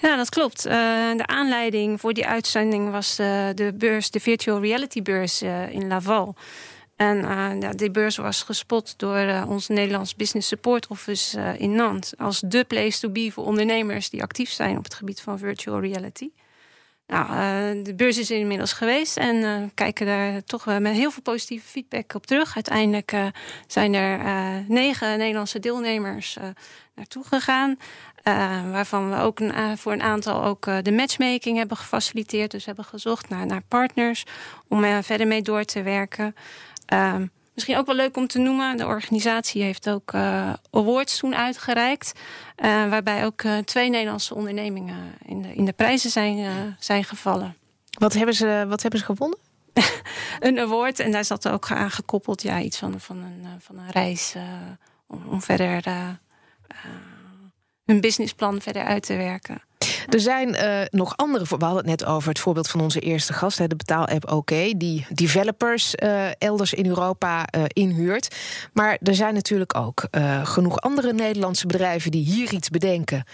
Ja, 0.00 0.16
dat 0.16 0.28
klopt. 0.28 0.62
De 0.62 1.26
aanleiding 1.26 2.00
voor 2.00 2.12
die 2.12 2.26
uitzending 2.26 2.90
was 2.90 3.20
uh, 3.20 3.26
de 3.54 3.72
beurs, 3.74 4.10
de 4.10 4.20
virtual 4.20 4.60
reality 4.60 5.02
beurs 5.02 5.42
in 5.70 5.86
Laval. 5.88 6.36
En 7.02 7.60
ja, 7.60 7.72
die 7.72 7.90
beurs 7.90 8.16
was 8.16 8.42
gespot 8.42 8.94
door 8.96 9.44
ons 9.48 9.68
Nederlands 9.68 10.16
Business 10.16 10.48
Support 10.48 10.86
Office 10.86 11.56
in 11.58 11.74
Nantes 11.74 12.16
als 12.16 12.40
de 12.40 12.64
place 12.64 13.00
to 13.00 13.08
be 13.08 13.30
voor 13.32 13.44
ondernemers 13.44 14.10
die 14.10 14.22
actief 14.22 14.50
zijn 14.50 14.76
op 14.76 14.84
het 14.84 14.94
gebied 14.94 15.20
van 15.20 15.38
virtual 15.38 15.80
reality. 15.80 16.30
Nou, 17.06 17.26
uh, 17.26 17.84
de 17.84 17.94
beurs 17.94 18.18
is 18.18 18.30
inmiddels 18.30 18.72
geweest 18.72 19.16
en 19.16 19.36
uh, 19.36 19.56
kijken 19.74 20.06
daar 20.06 20.44
toch 20.44 20.66
uh, 20.66 20.78
met 20.78 20.92
heel 20.92 21.10
veel 21.10 21.22
positieve 21.22 21.68
feedback 21.68 22.14
op 22.14 22.26
terug. 22.26 22.54
Uiteindelijk 22.54 23.14
zijn 23.66 23.94
er 23.94 24.18
negen 24.68 25.18
Nederlandse 25.18 25.58
deelnemers 25.58 26.36
naartoe 26.94 27.24
gegaan. 27.24 27.78
waarvan 28.70 29.10
we 29.10 29.16
ook 29.16 29.38
voor 29.76 29.92
een 29.92 30.02
aantal 30.02 30.44
ook 30.44 30.64
de 30.82 30.92
matchmaking 30.92 31.56
hebben 31.56 31.76
gefaciliteerd. 31.76 32.50
Dus 32.50 32.64
hebben 32.64 32.84
gezocht 32.84 33.28
naar, 33.28 33.46
naar 33.46 33.62
partners 33.68 34.24
om 34.68 34.84
er 34.84 35.02
verder 35.02 35.26
mee 35.26 35.42
door 35.42 35.64
te 35.64 35.82
werken. 35.82 36.34
Ehm, 36.86 37.26
Misschien 37.54 37.76
ook 37.76 37.86
wel 37.86 37.94
leuk 37.94 38.16
om 38.16 38.26
te 38.26 38.38
noemen. 38.38 38.76
De 38.76 38.86
organisatie 38.86 39.62
heeft 39.62 39.88
ook 39.88 40.12
uh, 40.12 40.52
awards 40.70 41.18
toen 41.18 41.34
uitgereikt. 41.36 42.12
Uh, 42.64 42.88
waarbij 42.88 43.24
ook 43.24 43.42
uh, 43.42 43.58
twee 43.58 43.90
Nederlandse 43.90 44.34
ondernemingen 44.34 45.14
in 45.24 45.42
de, 45.42 45.54
in 45.54 45.64
de 45.64 45.72
prijzen 45.72 46.10
zijn, 46.10 46.76
zijn 46.78 47.04
gevallen. 47.04 47.56
Wat 47.98 48.12
hebben 48.12 48.34
ze, 48.34 48.64
wat 48.68 48.82
hebben 48.82 49.00
ze 49.00 49.06
gewonnen? 49.06 49.38
een 50.40 50.58
award. 50.58 50.98
En 50.98 51.12
daar 51.12 51.24
zat 51.24 51.48
ook 51.48 51.70
aan 51.70 51.90
gekoppeld 51.90 52.42
ja, 52.42 52.60
iets 52.60 52.78
van, 52.78 53.00
van, 53.00 53.16
een, 53.16 53.46
van 53.60 53.78
een 53.78 53.90
reis. 53.90 54.34
om, 55.06 55.22
om 55.26 55.42
verder 55.42 55.82
hun 57.84 58.00
businessplan 58.00 58.60
verder 58.60 58.84
uit 58.84 59.02
te 59.02 59.16
werken. 59.16 59.62
Er 60.08 60.20
zijn 60.20 60.48
uh, 60.48 60.80
nog 60.90 61.16
andere, 61.16 61.44
we 61.44 61.64
hadden 61.64 61.76
het 61.76 62.00
net 62.00 62.04
over 62.04 62.28
het 62.28 62.38
voorbeeld 62.38 62.68
van 62.68 62.80
onze 62.80 63.00
eerste 63.00 63.32
gast, 63.32 63.58
de 63.58 63.76
betaalapp 63.76 64.30
OK, 64.32 64.50
die 64.76 65.06
developers 65.08 65.94
uh, 65.94 66.26
elders 66.38 66.74
in 66.74 66.86
Europa 66.86 67.46
uh, 67.56 67.62
inhuurt. 67.66 68.36
Maar 68.72 68.98
er 69.02 69.14
zijn 69.14 69.34
natuurlijk 69.34 69.76
ook 69.76 70.08
genoeg 70.42 70.80
andere 70.80 71.12
Nederlandse 71.12 71.66
bedrijven 71.66 72.10
die 72.10 72.24
hier 72.24 72.52
iets 72.52 72.68
bedenken 72.68 73.24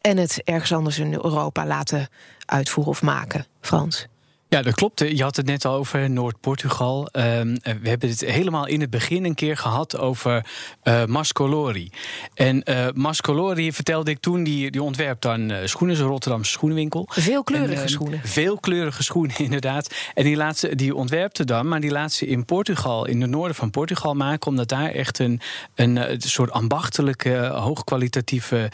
en 0.00 0.16
het 0.16 0.42
ergens 0.44 0.72
anders 0.72 0.98
in 0.98 1.12
Europa 1.12 1.66
laten 1.66 2.08
uitvoeren 2.46 2.92
of 2.92 3.02
maken. 3.02 3.46
Frans. 3.60 4.08
Ja, 4.48 4.62
dat 4.62 4.74
klopt. 4.74 4.98
Je 4.98 5.22
had 5.22 5.36
het 5.36 5.46
net 5.46 5.64
al 5.64 5.74
over 5.74 6.10
Noord-Portugal. 6.10 7.08
Ehm, 7.12 7.56
we 7.62 7.88
hebben 7.88 8.08
het 8.08 8.20
helemaal 8.20 8.66
in 8.66 8.80
het 8.80 8.90
begin 8.90 9.24
een 9.24 9.34
keer 9.34 9.56
gehad 9.56 9.98
over 9.98 10.46
uh, 10.84 11.04
Mascolori. 11.04 11.90
En 12.34 12.62
uh, 12.64 12.86
Mascolori 12.94 13.72
vertelde 13.72 14.10
ik 14.10 14.18
toen, 14.20 14.44
die, 14.44 14.70
die 14.70 14.82
ontwerpt 14.82 15.22
dan 15.22 15.50
uh, 15.50 15.58
schoenen, 15.64 16.00
een 16.00 16.06
Rotterdamse 16.06 16.50
schoenenwinkel. 16.50 17.08
Veelkleurige 17.10 17.82
en, 17.82 17.88
schoenen. 17.88 18.20
Veelkleurige 18.24 19.02
schoenen, 19.02 19.38
inderdaad. 19.48 19.94
En 20.14 20.24
die, 20.24 20.36
laat 20.36 20.58
ze, 20.58 20.74
die 20.74 20.94
ontwerpte 20.94 21.44
dan, 21.44 21.68
maar 21.68 21.80
die 21.80 21.90
laat 21.90 22.12
ze 22.12 22.26
in 22.26 22.44
Portugal, 22.44 23.06
in 23.06 23.20
het 23.20 23.30
noorden 23.30 23.56
van 23.56 23.70
Portugal 23.70 24.14
maken, 24.14 24.50
omdat 24.50 24.68
daar 24.68 24.90
echt 24.90 25.18
een, 25.18 25.40
een, 25.74 26.20
soort 26.20 26.50
ambachtelijke, 26.50 27.36
hoogkwalitatieve 27.46 28.70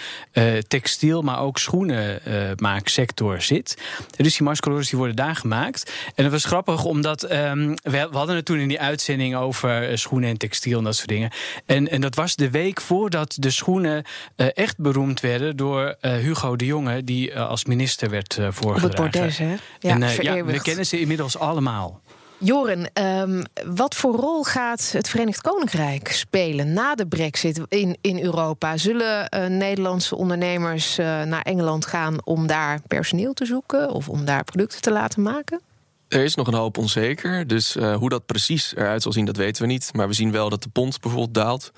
textiel, 0.68 1.22
maar 1.22 1.40
ook 1.40 1.58
schoenenmaaksector 1.58 3.42
zit. 3.42 3.76
Dus 4.16 4.36
die 4.36 4.46
Mascolori's 4.46 4.88
die 4.88 4.98
worden 4.98 5.16
daar 5.16 5.36
gemaakt. 5.36 5.69
En 6.14 6.22
dat 6.22 6.32
was 6.32 6.44
grappig, 6.44 6.84
omdat 6.84 7.32
um, 7.32 7.74
we, 7.82 8.08
we, 8.10 8.16
hadden 8.16 8.36
het 8.36 8.44
toen 8.44 8.58
in 8.58 8.68
die 8.68 8.80
uitzending 8.80 9.36
over 9.36 9.88
eh, 9.88 9.96
schoenen 9.96 10.28
en 10.28 10.36
textiel 10.36 10.78
en 10.78 10.84
dat 10.84 10.96
soort 10.96 11.08
dingen. 11.08 11.30
En, 11.66 11.88
en 11.88 12.00
dat 12.00 12.14
was 12.14 12.36
de 12.36 12.50
week 12.50 12.80
voordat 12.80 13.36
de 13.38 13.50
schoenen 13.50 14.04
uh, 14.36 14.46
echt 14.54 14.78
beroemd 14.78 15.20
werden 15.20 15.56
door 15.56 15.96
uh, 16.00 16.12
Hugo 16.12 16.56
de 16.56 16.66
Jonge, 16.66 17.04
die 17.04 17.38
als 17.38 17.64
minister 17.64 18.10
werd 18.10 18.34
voorgedragen. 18.34 18.84
Op 18.84 19.12
het 19.12 19.12
bordes, 19.12 19.38
hè? 19.38 19.54
Ja, 19.78 20.00
en, 20.00 20.22
ja, 20.22 20.44
we 20.44 20.62
kennen 20.62 20.86
ze 20.86 21.00
inmiddels 21.00 21.38
allemaal. 21.38 22.00
Joren, 22.42 22.90
um, 23.02 23.42
wat 23.66 23.94
voor 23.94 24.14
rol 24.14 24.44
gaat 24.44 24.92
het 24.92 25.08
Verenigd 25.08 25.40
Koninkrijk 25.40 26.08
spelen 26.08 26.72
na 26.72 26.94
de 26.94 27.06
brexit 27.06 27.60
in, 27.68 27.96
in 28.00 28.22
Europa? 28.22 28.76
Zullen 28.76 29.28
uh, 29.34 29.46
Nederlandse 29.46 30.16
ondernemers 30.16 30.98
uh, 30.98 31.22
naar 31.22 31.42
Engeland 31.42 31.86
gaan 31.86 32.26
om 32.26 32.46
daar 32.46 32.80
personeel 32.86 33.32
te 33.32 33.44
zoeken 33.44 33.90
of 33.90 34.08
om 34.08 34.24
daar 34.24 34.44
producten 34.44 34.80
te 34.80 34.90
laten 34.90 35.22
maken? 35.22 35.60
Er 36.08 36.24
is 36.24 36.34
nog 36.34 36.46
een 36.46 36.54
hoop 36.54 36.78
onzeker. 36.78 37.46
Dus 37.46 37.76
uh, 37.76 37.96
hoe 37.96 38.08
dat 38.08 38.26
precies 38.26 38.76
eruit 38.76 39.02
zal 39.02 39.12
zien, 39.12 39.24
dat 39.24 39.36
weten 39.36 39.62
we 39.62 39.68
niet. 39.68 39.90
Maar 39.92 40.08
we 40.08 40.14
zien 40.14 40.32
wel 40.32 40.48
dat 40.48 40.62
de 40.62 40.68
pond 40.68 41.00
bijvoorbeeld 41.00 41.34
daalt. 41.34 41.72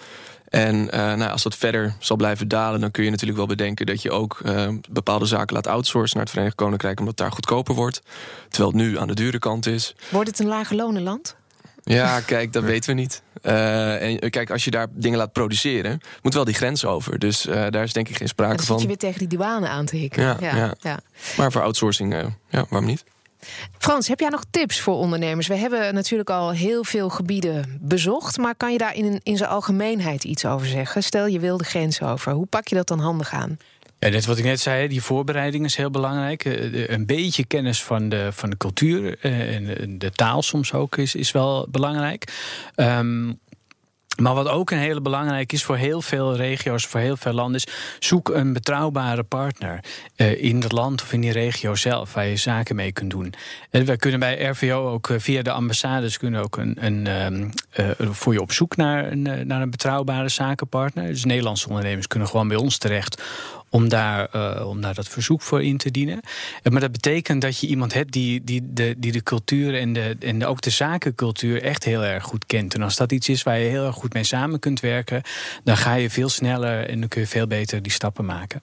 En 0.53 0.77
uh, 0.77 0.91
nou, 0.91 1.31
als 1.31 1.43
dat 1.43 1.57
verder 1.57 1.95
zal 1.99 2.17
blijven 2.17 2.49
dalen, 2.49 2.81
dan 2.81 2.91
kun 2.91 3.05
je 3.05 3.11
natuurlijk 3.11 3.39
wel 3.39 3.47
bedenken 3.47 3.87
dat 3.87 4.03
je 4.03 4.11
ook 4.11 4.41
uh, 4.45 4.69
bepaalde 4.91 5.27
zaken 5.27 5.55
laat 5.55 5.67
outsourcen 5.67 6.17
naar 6.17 6.25
het 6.25 6.33
Verenigd 6.33 6.57
Koninkrijk, 6.57 6.99
omdat 6.99 7.15
het 7.15 7.23
daar 7.23 7.33
goedkoper 7.33 7.75
wordt. 7.75 8.03
Terwijl 8.49 8.73
het 8.73 8.81
nu 8.81 8.99
aan 8.99 9.09
de 9.09 9.15
dure 9.15 9.39
kant 9.39 9.67
is. 9.67 9.95
Wordt 10.09 10.29
het 10.29 10.39
een 10.39 10.47
lage 10.47 10.75
lonenland? 10.75 11.37
Ja, 11.83 12.21
kijk, 12.21 12.53
dat 12.53 12.63
weten 12.63 12.95
we 12.95 13.01
niet. 13.01 13.23
Uh, 13.43 14.23
en 14.23 14.31
kijk, 14.31 14.51
als 14.51 14.65
je 14.65 14.71
daar 14.71 14.87
dingen 14.91 15.19
laat 15.19 15.33
produceren, 15.33 16.01
moet 16.23 16.35
wel 16.35 16.45
die 16.45 16.55
grens 16.55 16.85
over. 16.85 17.19
Dus 17.19 17.47
uh, 17.47 17.55
daar 17.71 17.83
is 17.83 17.93
denk 17.93 18.09
ik 18.09 18.17
geen 18.17 18.29
sprake 18.29 18.63
van. 18.63 18.67
Dan 18.67 18.79
zit 18.79 18.81
je 18.81 18.87
weer 18.87 19.13
tegen 19.13 19.29
die 19.29 19.39
douane 19.39 19.69
aan 19.69 19.85
te 19.85 19.97
hikken. 19.97 20.23
Ja, 20.23 20.37
ja, 20.41 20.57
ja. 20.57 20.75
ja. 20.81 21.01
Maar 21.37 21.53
voor 21.53 21.63
outsourcing, 21.63 22.13
uh, 22.15 22.21
ja, 22.49 22.65
waarom 22.69 22.89
niet? 22.89 23.05
Frans, 23.79 24.09
heb 24.09 24.21
jij 24.21 24.29
nog 24.29 24.45
tips 24.51 24.81
voor 24.81 24.95
ondernemers? 24.95 25.47
We 25.47 25.57
hebben 25.57 25.95
natuurlijk 25.95 26.31
al 26.31 26.51
heel 26.51 26.85
veel 26.85 27.09
gebieden 27.09 27.79
bezocht, 27.81 28.39
maar 28.39 28.55
kan 28.57 28.73
je 28.73 28.79
daar 28.79 28.95
in, 28.95 29.21
in 29.23 29.37
zijn 29.37 29.51
algemeenheid 29.51 30.25
iets 30.25 30.45
over 30.45 30.67
zeggen? 30.67 31.03
Stel 31.03 31.27
je 31.27 31.41
wil 31.41 31.57
de 31.57 31.65
grens 31.65 32.03
over. 32.03 32.33
Hoe 32.33 32.47
pak 32.47 32.69
je 32.69 32.75
dat 32.75 32.89
dan 32.89 32.99
handig 32.99 33.33
aan? 33.33 33.59
Ja, 33.99 34.09
net 34.09 34.27
wat 34.27 34.39
ik 34.39 34.45
net 34.45 34.61
zei, 34.61 34.89
die 34.89 35.03
voorbereiding 35.03 35.65
is 35.65 35.77
heel 35.77 35.91
belangrijk. 35.91 36.45
Eh, 36.45 36.89
een 36.89 37.07
beetje 37.07 37.45
kennis 37.45 37.83
van 37.83 38.09
de, 38.09 38.29
van 38.33 38.51
de 38.51 38.57
cultuur 38.57 39.19
eh, 39.21 39.55
en 39.55 39.99
de 39.99 40.11
taal 40.11 40.43
soms 40.43 40.73
ook 40.73 40.97
is, 40.97 41.15
is 41.15 41.33
wel 41.33 41.67
belangrijk. 41.71 42.33
Um, 42.77 43.39
maar 44.21 44.35
wat 44.35 44.49
ook 44.49 44.71
een 44.71 44.78
hele 44.78 45.00
belangrijke 45.00 45.54
is 45.54 45.64
voor 45.64 45.76
heel 45.76 46.02
veel 46.02 46.37
regio's, 46.37 46.87
voor 46.87 47.00
heel 47.00 47.16
veel 47.16 47.33
landen, 47.33 47.57
is 47.57 47.73
zoek 47.99 48.28
een 48.28 48.52
betrouwbare 48.52 49.23
partner 49.23 49.85
uh, 50.16 50.42
in 50.42 50.61
het 50.62 50.73
land 50.73 51.02
of 51.02 51.12
in 51.12 51.21
die 51.21 51.33
regio 51.33 51.75
zelf, 51.75 52.14
waar 52.14 52.26
je 52.26 52.37
zaken 52.37 52.76
mee 52.76 52.92
kunt 52.92 53.11
doen. 53.11 53.35
En 53.71 53.85
we 53.85 53.97
kunnen 53.97 54.21
bij 54.21 54.45
RVO 54.45 54.90
ook 54.90 55.09
uh, 55.09 55.19
via 55.19 55.42
de 55.42 55.52
ambassades 55.52 56.19
kunnen 56.19 56.42
ook 56.42 56.57
een, 56.57 56.76
een 56.81 57.07
uh, 57.76 57.87
voor 57.99 58.33
je 58.33 58.40
op 58.40 58.52
zoek 58.52 58.76
naar 58.76 59.12
een, 59.12 59.47
naar 59.47 59.62
een 59.62 59.71
betrouwbare 59.71 60.28
zakenpartner. 60.28 61.07
Dus 61.07 61.25
Nederlandse 61.25 61.69
ondernemers 61.69 62.07
kunnen 62.07 62.28
gewoon 62.28 62.49
bij 62.49 62.57
ons 62.57 62.78
terecht 62.78 63.23
om 63.73 63.88
daar, 63.88 64.29
uh, 64.37 64.69
om 64.69 64.81
daar 64.81 64.95
dat 64.95 65.09
verzoek 65.09 65.43
voor 65.43 65.62
in 65.62 65.76
te 65.76 65.91
dienen. 65.91 66.21
Maar 66.71 66.81
dat 66.81 66.93
betekent 66.93 67.43
dat 67.43 67.59
je 67.59 67.67
iemand 67.67 67.95
hebt 67.95 68.12
die, 68.12 68.45
die, 68.45 68.73
de, 68.73 68.95
die 68.99 69.12
de 69.12 69.23
cultuur 69.23 69.79
en, 69.79 69.93
de, 69.93 70.17
en 70.21 70.38
de, 70.38 70.47
ook 70.47 70.61
de 70.61 70.71
zakencultuur 70.71 71.62
echt 71.62 71.85
heel 71.85 72.05
erg 72.05 72.25
goed 72.25 72.47
kent. 72.47 72.75
En 72.75 72.83
als 72.83 72.97
dat 72.97 73.12
iets 73.12 73.29
is 73.29 73.43
waar 73.43 73.59
je 73.59 73.69
heel 73.69 73.87
erg 73.87 73.95
goed 73.95 74.12
mee 74.12 74.25
samen 74.25 74.59
kunt 74.59 74.81
werken, 74.81 75.23
dan 75.64 75.76
ga 75.76 75.95
je 75.95 76.11
veel 76.11 76.29
sneller 76.29 76.88
en 76.88 77.00
dan 77.00 77.09
kun 77.09 77.21
je 77.21 77.26
veel 77.26 77.47
beter 77.47 77.83
die 77.83 77.93
stappen 77.93 78.25
maken. 78.25 78.62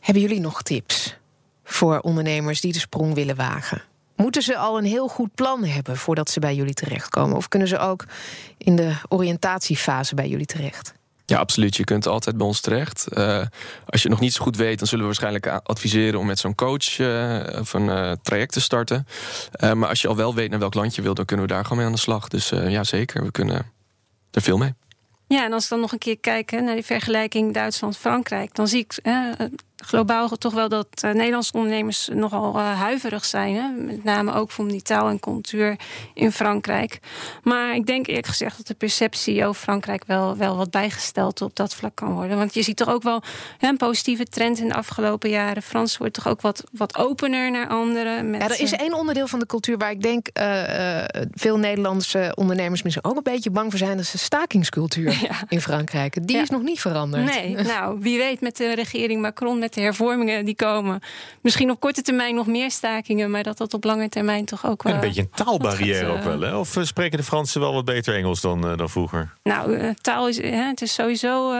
Hebben 0.00 0.22
jullie 0.22 0.40
nog 0.40 0.62
tips 0.62 1.16
voor 1.64 1.98
ondernemers 1.98 2.60
die 2.60 2.72
de 2.72 2.78
sprong 2.78 3.14
willen 3.14 3.36
wagen? 3.36 3.82
Moeten 4.16 4.42
ze 4.42 4.56
al 4.56 4.78
een 4.78 4.84
heel 4.84 5.08
goed 5.08 5.34
plan 5.34 5.64
hebben 5.64 5.96
voordat 5.96 6.30
ze 6.30 6.40
bij 6.40 6.54
jullie 6.54 6.74
terechtkomen? 6.74 7.36
Of 7.36 7.48
kunnen 7.48 7.68
ze 7.68 7.78
ook 7.78 8.04
in 8.58 8.76
de 8.76 8.92
oriëntatiefase 9.08 10.14
bij 10.14 10.28
jullie 10.28 10.46
terecht? 10.46 10.94
Ja, 11.32 11.38
absoluut. 11.38 11.76
Je 11.76 11.84
kunt 11.84 12.06
altijd 12.06 12.36
bij 12.36 12.46
ons 12.46 12.60
terecht. 12.60 13.06
Uh, 13.10 13.42
als 13.86 14.02
je 14.02 14.08
nog 14.08 14.20
niet 14.20 14.32
zo 14.32 14.42
goed 14.42 14.56
weet, 14.56 14.78
dan 14.78 14.86
zullen 14.86 15.04
we 15.04 15.10
waarschijnlijk 15.10 15.46
adviseren 15.46 16.20
om 16.20 16.26
met 16.26 16.38
zo'n 16.38 16.54
coach 16.54 16.98
uh, 16.98 17.40
of 17.58 17.72
een 17.72 17.86
uh, 17.86 18.12
traject 18.22 18.52
te 18.52 18.60
starten. 18.60 19.06
maar 19.74 19.88
als 19.88 20.02
je 20.02 20.08
al 20.08 20.16
wel 20.16 20.34
weet 20.34 20.50
naar 20.50 20.58
welk 20.58 20.74
land 20.74 20.94
je 20.94 21.02
wilt, 21.02 21.16
dan 21.16 21.24
kunnen 21.24 21.46
we 21.46 21.52
daar 21.52 21.62
gewoon 21.62 21.78
mee 21.78 21.86
aan 21.86 21.92
de 21.92 21.98
slag. 21.98 22.28
Dus 22.28 22.48
ja, 22.48 22.84
zeker. 22.84 23.24
We 23.24 23.30
kunnen 23.30 23.72
er 24.30 24.42
veel 24.42 24.58
mee. 24.58 24.74
Ja, 25.26 25.44
en 25.44 25.52
als 25.52 25.64
ik 25.64 25.70
dan 25.70 25.80
nog 25.80 25.92
een 25.92 25.98
keer 25.98 26.18
kijk 26.18 26.50
naar 26.50 26.74
die 26.74 26.84
vergelijking 26.84 27.54
Duitsland-Frankrijk, 27.54 28.54
dan 28.54 28.68
zie 28.68 28.80
ik 28.80 28.98
globaal 29.82 30.28
toch 30.28 30.52
wel 30.52 30.68
dat 30.68 30.86
uh, 31.04 31.12
Nederlandse 31.12 31.52
ondernemers 31.52 32.08
nogal 32.12 32.56
uh, 32.56 32.80
huiverig 32.80 33.24
zijn. 33.24 33.54
Hè? 33.54 33.68
Met 33.68 34.04
name 34.04 34.32
ook 34.32 34.50
voor 34.50 34.68
die 34.68 34.82
taal 34.82 35.08
en 35.08 35.20
cultuur 35.20 35.76
in 36.14 36.32
Frankrijk. 36.32 36.98
Maar 37.42 37.74
ik 37.74 37.86
denk 37.86 38.06
eerlijk 38.06 38.26
gezegd 38.26 38.56
dat 38.56 38.66
de 38.66 38.74
perceptie 38.74 39.46
over 39.46 39.62
Frankrijk 39.62 40.04
wel, 40.06 40.36
wel 40.36 40.56
wat 40.56 40.70
bijgesteld 40.70 41.42
op 41.42 41.56
dat 41.56 41.74
vlak 41.74 41.94
kan 41.94 42.12
worden. 42.12 42.36
Want 42.36 42.54
je 42.54 42.62
ziet 42.62 42.76
toch 42.76 42.88
ook 42.88 43.02
wel 43.02 43.22
hè, 43.58 43.68
een 43.68 43.76
positieve 43.76 44.24
trend 44.24 44.58
in 44.58 44.68
de 44.68 44.74
afgelopen 44.74 45.30
jaren. 45.30 45.62
Frans 45.62 45.96
wordt 45.96 46.14
toch 46.14 46.28
ook 46.28 46.40
wat, 46.40 46.64
wat 46.72 46.96
opener 46.96 47.50
naar 47.50 47.68
anderen. 47.68 48.30
Met, 48.30 48.40
ja, 48.40 48.48
er 48.48 48.60
is 48.60 48.72
één 48.72 48.94
onderdeel 48.94 49.26
van 49.26 49.38
de 49.38 49.46
cultuur 49.46 49.78
waar 49.78 49.90
ik 49.90 50.02
denk 50.02 50.28
uh, 50.40 51.04
veel 51.30 51.58
Nederlandse 51.58 52.32
ondernemers 52.34 52.82
misschien 52.82 53.04
ook 53.04 53.16
een 53.16 53.22
beetje 53.22 53.50
bang 53.50 53.70
voor 53.70 53.78
zijn. 53.78 53.96
Dat 53.96 54.04
is 54.04 54.10
de 54.10 54.18
stakingscultuur 54.18 55.28
in 55.48 55.60
Frankrijk. 55.60 56.26
Die 56.26 56.36
is 56.36 56.50
nog 56.50 56.62
niet 56.62 56.80
veranderd. 56.80 57.24
Nee, 57.24 57.54
nou, 57.74 57.98
wie 58.00 58.18
weet 58.18 58.40
met 58.40 58.56
de 58.56 58.74
regering 58.74 59.20
Macron, 59.20 59.58
met 59.58 59.71
de 59.74 59.80
hervormingen 59.80 60.44
die 60.44 60.54
komen. 60.54 61.00
Misschien 61.40 61.70
op 61.70 61.80
korte 61.80 62.02
termijn 62.02 62.34
nog 62.34 62.46
meer 62.46 62.70
stakingen, 62.70 63.30
maar 63.30 63.42
dat 63.42 63.58
dat 63.58 63.74
op 63.74 63.84
lange 63.84 64.08
termijn 64.08 64.44
toch 64.44 64.66
ook 64.66 64.82
wel. 64.82 64.94
Een 64.94 65.00
beetje 65.00 65.20
een 65.20 65.30
taalbarrière 65.34 66.06
ook 66.06 66.22
wel, 66.22 66.40
hè? 66.40 66.56
Of 66.56 66.76
spreken 66.80 67.18
de 67.18 67.24
Fransen 67.24 67.60
wel 67.60 67.72
wat 67.72 67.84
beter 67.84 68.14
Engels 68.14 68.40
dan, 68.40 68.70
uh, 68.70 68.76
dan 68.76 68.90
vroeger? 68.90 69.32
Nou, 69.42 69.94
taal 70.00 70.28
is, 70.28 70.42
het 70.42 70.82
is 70.82 70.94
sowieso 70.94 71.50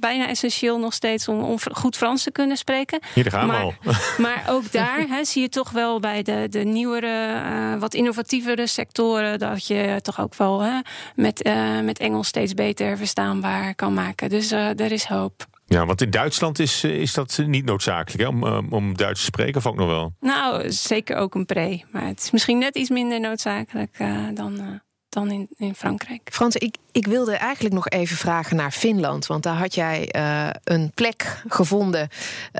bijna 0.00 0.28
essentieel 0.28 0.78
nog 0.78 0.92
steeds 0.92 1.28
om, 1.28 1.40
om, 1.40 1.58
goed 1.72 1.96
Frans 1.96 2.22
te 2.22 2.30
kunnen 2.30 2.56
spreken. 2.56 3.00
Hier 3.14 3.30
gaan 3.30 3.48
we 3.48 3.54
al. 3.54 3.74
Maar 4.18 4.44
ook 4.48 4.72
daar 4.72 5.06
hè, 5.08 5.24
zie 5.24 5.42
je 5.42 5.48
toch 5.48 5.70
wel 5.70 6.00
bij 6.00 6.22
de, 6.22 6.46
de 6.50 6.64
nieuwere, 6.64 7.42
uh, 7.44 7.80
wat 7.80 7.94
innovatievere 7.94 8.66
sectoren 8.66 9.38
dat 9.38 9.66
je 9.66 9.98
toch 10.02 10.20
ook 10.20 10.34
wel 10.34 10.60
hè, 10.60 10.80
met, 11.14 11.46
uh, 11.46 11.80
met 11.80 11.98
Engels 11.98 12.28
steeds 12.28 12.54
beter 12.54 12.96
verstaanbaar 12.96 13.74
kan 13.74 13.94
maken. 13.94 14.28
Dus 14.28 14.50
er 14.50 14.92
is 14.92 15.04
hoop. 15.04 15.46
Ja, 15.66 15.86
want 15.86 16.02
in 16.02 16.10
Duitsland 16.10 16.58
is, 16.58 16.84
is 16.84 17.12
dat 17.12 17.42
niet 17.46 17.64
noodzakelijk 17.64 18.22
hè? 18.22 18.28
Om, 18.28 18.72
om 18.72 18.96
Duits 18.96 19.20
te 19.20 19.26
spreken, 19.26 19.56
of 19.56 19.66
ook 19.66 19.76
nog 19.76 19.86
wel? 19.86 20.12
Nou, 20.20 20.72
zeker 20.72 21.16
ook 21.16 21.34
een 21.34 21.46
pre. 21.46 21.82
Maar 21.90 22.06
het 22.06 22.20
is 22.20 22.30
misschien 22.30 22.58
net 22.58 22.76
iets 22.76 22.90
minder 22.90 23.20
noodzakelijk 23.20 23.98
dan 24.34 24.80
dan 25.14 25.30
in, 25.30 25.48
in 25.56 25.74
Frankrijk. 25.74 26.28
Frans, 26.32 26.56
ik, 26.56 26.76
ik 26.92 27.06
wilde 27.06 27.36
eigenlijk 27.36 27.74
nog 27.74 27.88
even 27.88 28.16
vragen 28.16 28.56
naar 28.56 28.70
Finland. 28.70 29.26
Want 29.26 29.42
daar 29.42 29.56
had 29.56 29.74
jij 29.74 30.14
uh, 30.16 30.48
een 30.64 30.90
plek 30.94 31.42
gevonden 31.48 32.08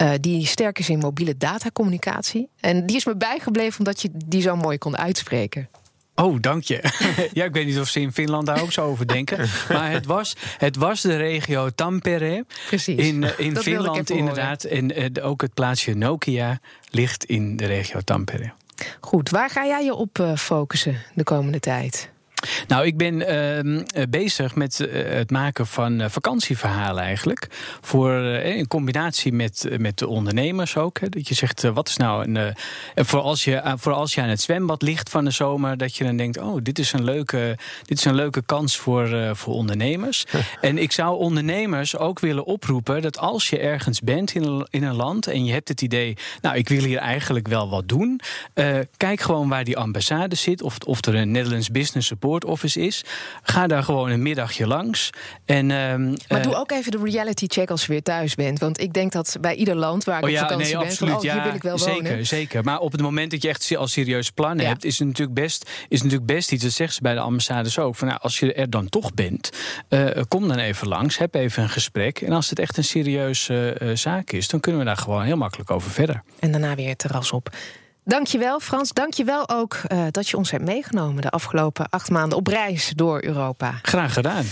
uh, 0.03 0.11
die 0.21 0.47
sterk 0.47 0.79
is 0.79 0.89
in 0.89 0.99
mobiele 0.99 1.37
datacommunicatie. 1.37 2.49
En 2.61 2.87
die 2.87 2.97
is 2.97 3.05
me 3.05 3.17
bijgebleven 3.17 3.79
omdat 3.79 4.03
je 4.03 4.11
die 4.13 4.41
zo 4.41 4.57
mooi 4.57 4.79
kon 4.79 4.97
uitspreken. 4.97 5.69
Oh, 6.15 6.41
dank 6.41 6.63
je. 6.63 6.81
ja, 7.33 7.45
ik 7.45 7.53
weet 7.53 7.67
niet 7.67 7.79
of 7.79 7.89
ze 7.89 8.01
in 8.01 8.13
Finland 8.13 8.47
daar 8.47 8.63
ook 8.63 8.73
zo 8.73 8.85
over 8.85 9.07
denken. 9.07 9.49
Maar 9.69 9.91
het 9.91 10.07
was, 10.07 10.37
het 10.59 10.77
was 10.77 11.01
de 11.01 11.17
regio 11.17 11.71
Tampere. 11.71 12.45
Precies. 12.67 12.99
In, 12.99 13.23
uh, 13.23 13.31
in 13.37 13.57
Finland 13.57 14.11
inderdaad. 14.11 14.65
En 14.65 15.23
ook 15.23 15.41
het 15.41 15.55
plaatsje 15.55 15.95
Nokia 15.95 16.61
ligt 16.91 17.25
in 17.25 17.57
de 17.57 17.67
regio 17.67 18.01
Tampere. 18.01 18.53
Goed, 19.01 19.31
waar 19.31 19.51
ga 19.51 19.67
jij 19.67 19.85
je 19.85 19.95
op 19.95 20.35
focussen 20.37 21.03
de 21.15 21.25
komende 21.25 21.61
tijd? 21.61 22.13
Nou, 22.69 22.87
ik 22.87 22.97
ben 22.97 23.15
uh, 23.15 24.03
bezig 24.09 24.55
met 24.55 24.81
uh, 24.81 25.09
het 25.17 25.31
maken 25.31 25.67
van 25.67 26.01
uh, 26.01 26.09
vakantieverhalen 26.09 27.03
eigenlijk. 27.03 27.47
Voor, 27.81 28.13
in 28.25 28.69
combinatie 28.69 29.33
met, 29.33 29.69
met 29.79 29.99
de 29.99 30.09
ondernemers 30.09 30.77
ook. 30.77 31.01
Hè, 31.01 31.09
dat 31.09 31.29
je 31.29 31.35
zegt, 31.35 31.63
wat 31.63 31.89
is 31.89 31.97
nou 31.97 32.33
een... 32.35 32.55
voor, 32.95 33.21
als 33.21 33.45
je, 33.45 33.75
voor 33.77 33.93
als 33.93 34.15
je 34.15 34.21
aan 34.21 34.29
het 34.29 34.41
zwembad 34.41 34.83
ligt 34.83 35.11
van 35.11 35.25
de 35.25 35.31
zomer... 35.31 35.77
dat 35.77 35.97
je 35.97 36.05
dan 36.05 36.17
denkt, 36.17 36.39
oh, 36.39 36.59
dit 36.63 36.79
is 36.79 36.93
een 36.93 37.05
leuke, 37.05 37.59
dit 37.85 37.99
is 37.99 38.05
een 38.05 38.15
leuke 38.15 38.43
kans 38.43 38.77
voor, 38.77 39.37
voor 39.37 39.55
ondernemers. 39.55 40.25
en 40.61 40.79
ik 40.79 40.93
zou 40.93 41.19
ondernemers 41.19 41.97
ook 41.97 42.21
willen 42.21 42.45
oproepen... 42.45 43.03
dat 43.03 43.19
als 43.19 43.49
je 43.49 43.59
ergens 43.59 44.01
bent 44.01 44.35
in 44.35 44.43
een, 44.43 44.67
in 44.71 44.83
een 44.83 44.97
land 44.97 45.27
en 45.27 45.45
je 45.45 45.53
hebt 45.53 45.69
het 45.69 45.83
idee... 45.83 46.17
nou, 46.41 46.57
ik 46.57 46.69
wil 46.69 46.83
hier 46.83 46.99
eigenlijk 46.99 47.49
wel 47.49 47.71
wat 47.71 47.89
doen... 47.89 48.21
kijk 48.97 49.21
gewoon 49.21 49.49
waar 49.49 49.65
die 49.65 49.77
ambassade 49.77 50.35
zit... 50.35 50.63
of, 50.63 50.79
of 50.87 51.07
er 51.07 51.15
een 51.15 51.31
Netherlands 51.31 51.71
Business 51.71 52.07
Support 52.07 52.34
Office 52.43 52.81
is. 52.81 53.05
Ga 53.43 53.67
daar 53.67 53.83
gewoon 53.83 54.11
een 54.11 54.23
middagje 54.23 54.67
langs. 54.67 55.11
En, 55.45 55.71
um, 55.71 56.17
maar 56.29 56.43
doe 56.43 56.55
ook 56.55 56.71
even 56.71 56.91
de 56.91 57.01
reality 57.05 57.47
check 57.49 57.71
als 57.71 57.87
je 57.87 57.93
weer 57.93 58.03
thuis 58.03 58.35
bent. 58.35 58.59
Want 58.59 58.81
ik 58.81 58.93
denk 58.93 59.13
dat 59.13 59.37
bij 59.41 59.55
ieder 59.55 59.77
land 59.77 60.05
waar 60.05 60.19
ik 60.19 60.25
oh, 60.25 60.31
op 60.31 60.37
vakantie 60.37 60.67
nee, 60.67 60.77
ben... 60.77 60.87
Absoluut, 60.87 61.13
van, 61.13 61.29
oh, 61.29 61.35
hier 61.35 61.43
wil 61.43 61.55
ik 61.55 61.63
wel 61.63 61.79
zeker, 61.79 62.03
wonen. 62.03 62.27
Zeker, 62.27 62.65
maar 62.65 62.79
op 62.79 62.93
het 62.93 63.01
moment 63.01 63.31
dat 63.31 63.43
je 63.43 63.49
echt 63.49 63.77
al 63.77 63.87
serieus 63.87 64.31
plannen 64.31 64.67
hebt... 64.67 64.85
is 64.85 64.99
het 64.99 65.09
natuurlijk 65.09 65.41
best, 65.41 65.71
is 65.89 66.03
natuurlijk 66.03 66.27
best 66.27 66.53
iets, 66.53 66.63
dat 66.63 66.73
zeggen 66.73 66.95
ze 66.97 67.03
bij 67.03 67.15
de 67.15 67.21
ambassades 67.21 67.79
ook... 67.79 67.97
van 67.97 68.09
nou, 68.09 68.21
als 68.21 68.39
je 68.39 68.53
er 68.53 68.71
dan 68.71 68.89
toch 68.89 69.15
bent, 69.15 69.51
uh, 69.89 70.11
kom 70.29 70.49
dan 70.49 70.59
even 70.59 70.89
langs, 70.89 71.19
heb 71.19 71.35
even 71.35 71.63
een 71.63 71.69
gesprek... 71.69 72.21
en 72.21 72.33
als 72.33 72.51
het 72.51 72.59
echt 72.59 72.77
een 72.77 72.85
serieuze 72.85 73.77
uh, 73.83 73.97
zaak 73.97 74.31
is... 74.31 74.49
dan 74.49 74.61
kunnen 74.61 74.81
we 74.81 74.87
daar 74.87 74.97
gewoon 74.97 75.23
heel 75.23 75.37
makkelijk 75.37 75.71
over 75.71 75.91
verder. 75.91 76.23
En 76.39 76.51
daarna 76.51 76.75
weer 76.75 76.89
het 76.89 76.99
terras 76.99 77.33
op. 77.33 77.51
Dankjewel 78.05 78.61
Frans, 78.61 78.93
dankjewel 78.93 79.49
ook 79.49 79.81
uh, 79.89 80.05
dat 80.11 80.29
je 80.29 80.37
ons 80.37 80.51
hebt 80.51 80.65
meegenomen... 80.65 81.23
de 81.23 81.31
afgelopen 81.31 81.89
acht 81.89 82.11
maanden 82.11 82.39
op 82.39 82.47
reis 82.47 82.93
door 82.97 83.25
Europa. 83.25 83.79
Graag 83.83 84.13
gedaan. 84.13 84.45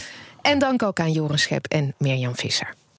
En 0.43 0.59
dank 0.59 0.83
ook 0.83 1.01
aan 1.01 1.13
Joren 1.13 1.39
Schep 1.39 1.67
en 1.67 1.95
Mirjam 1.99 2.37
Visser. 2.37 2.75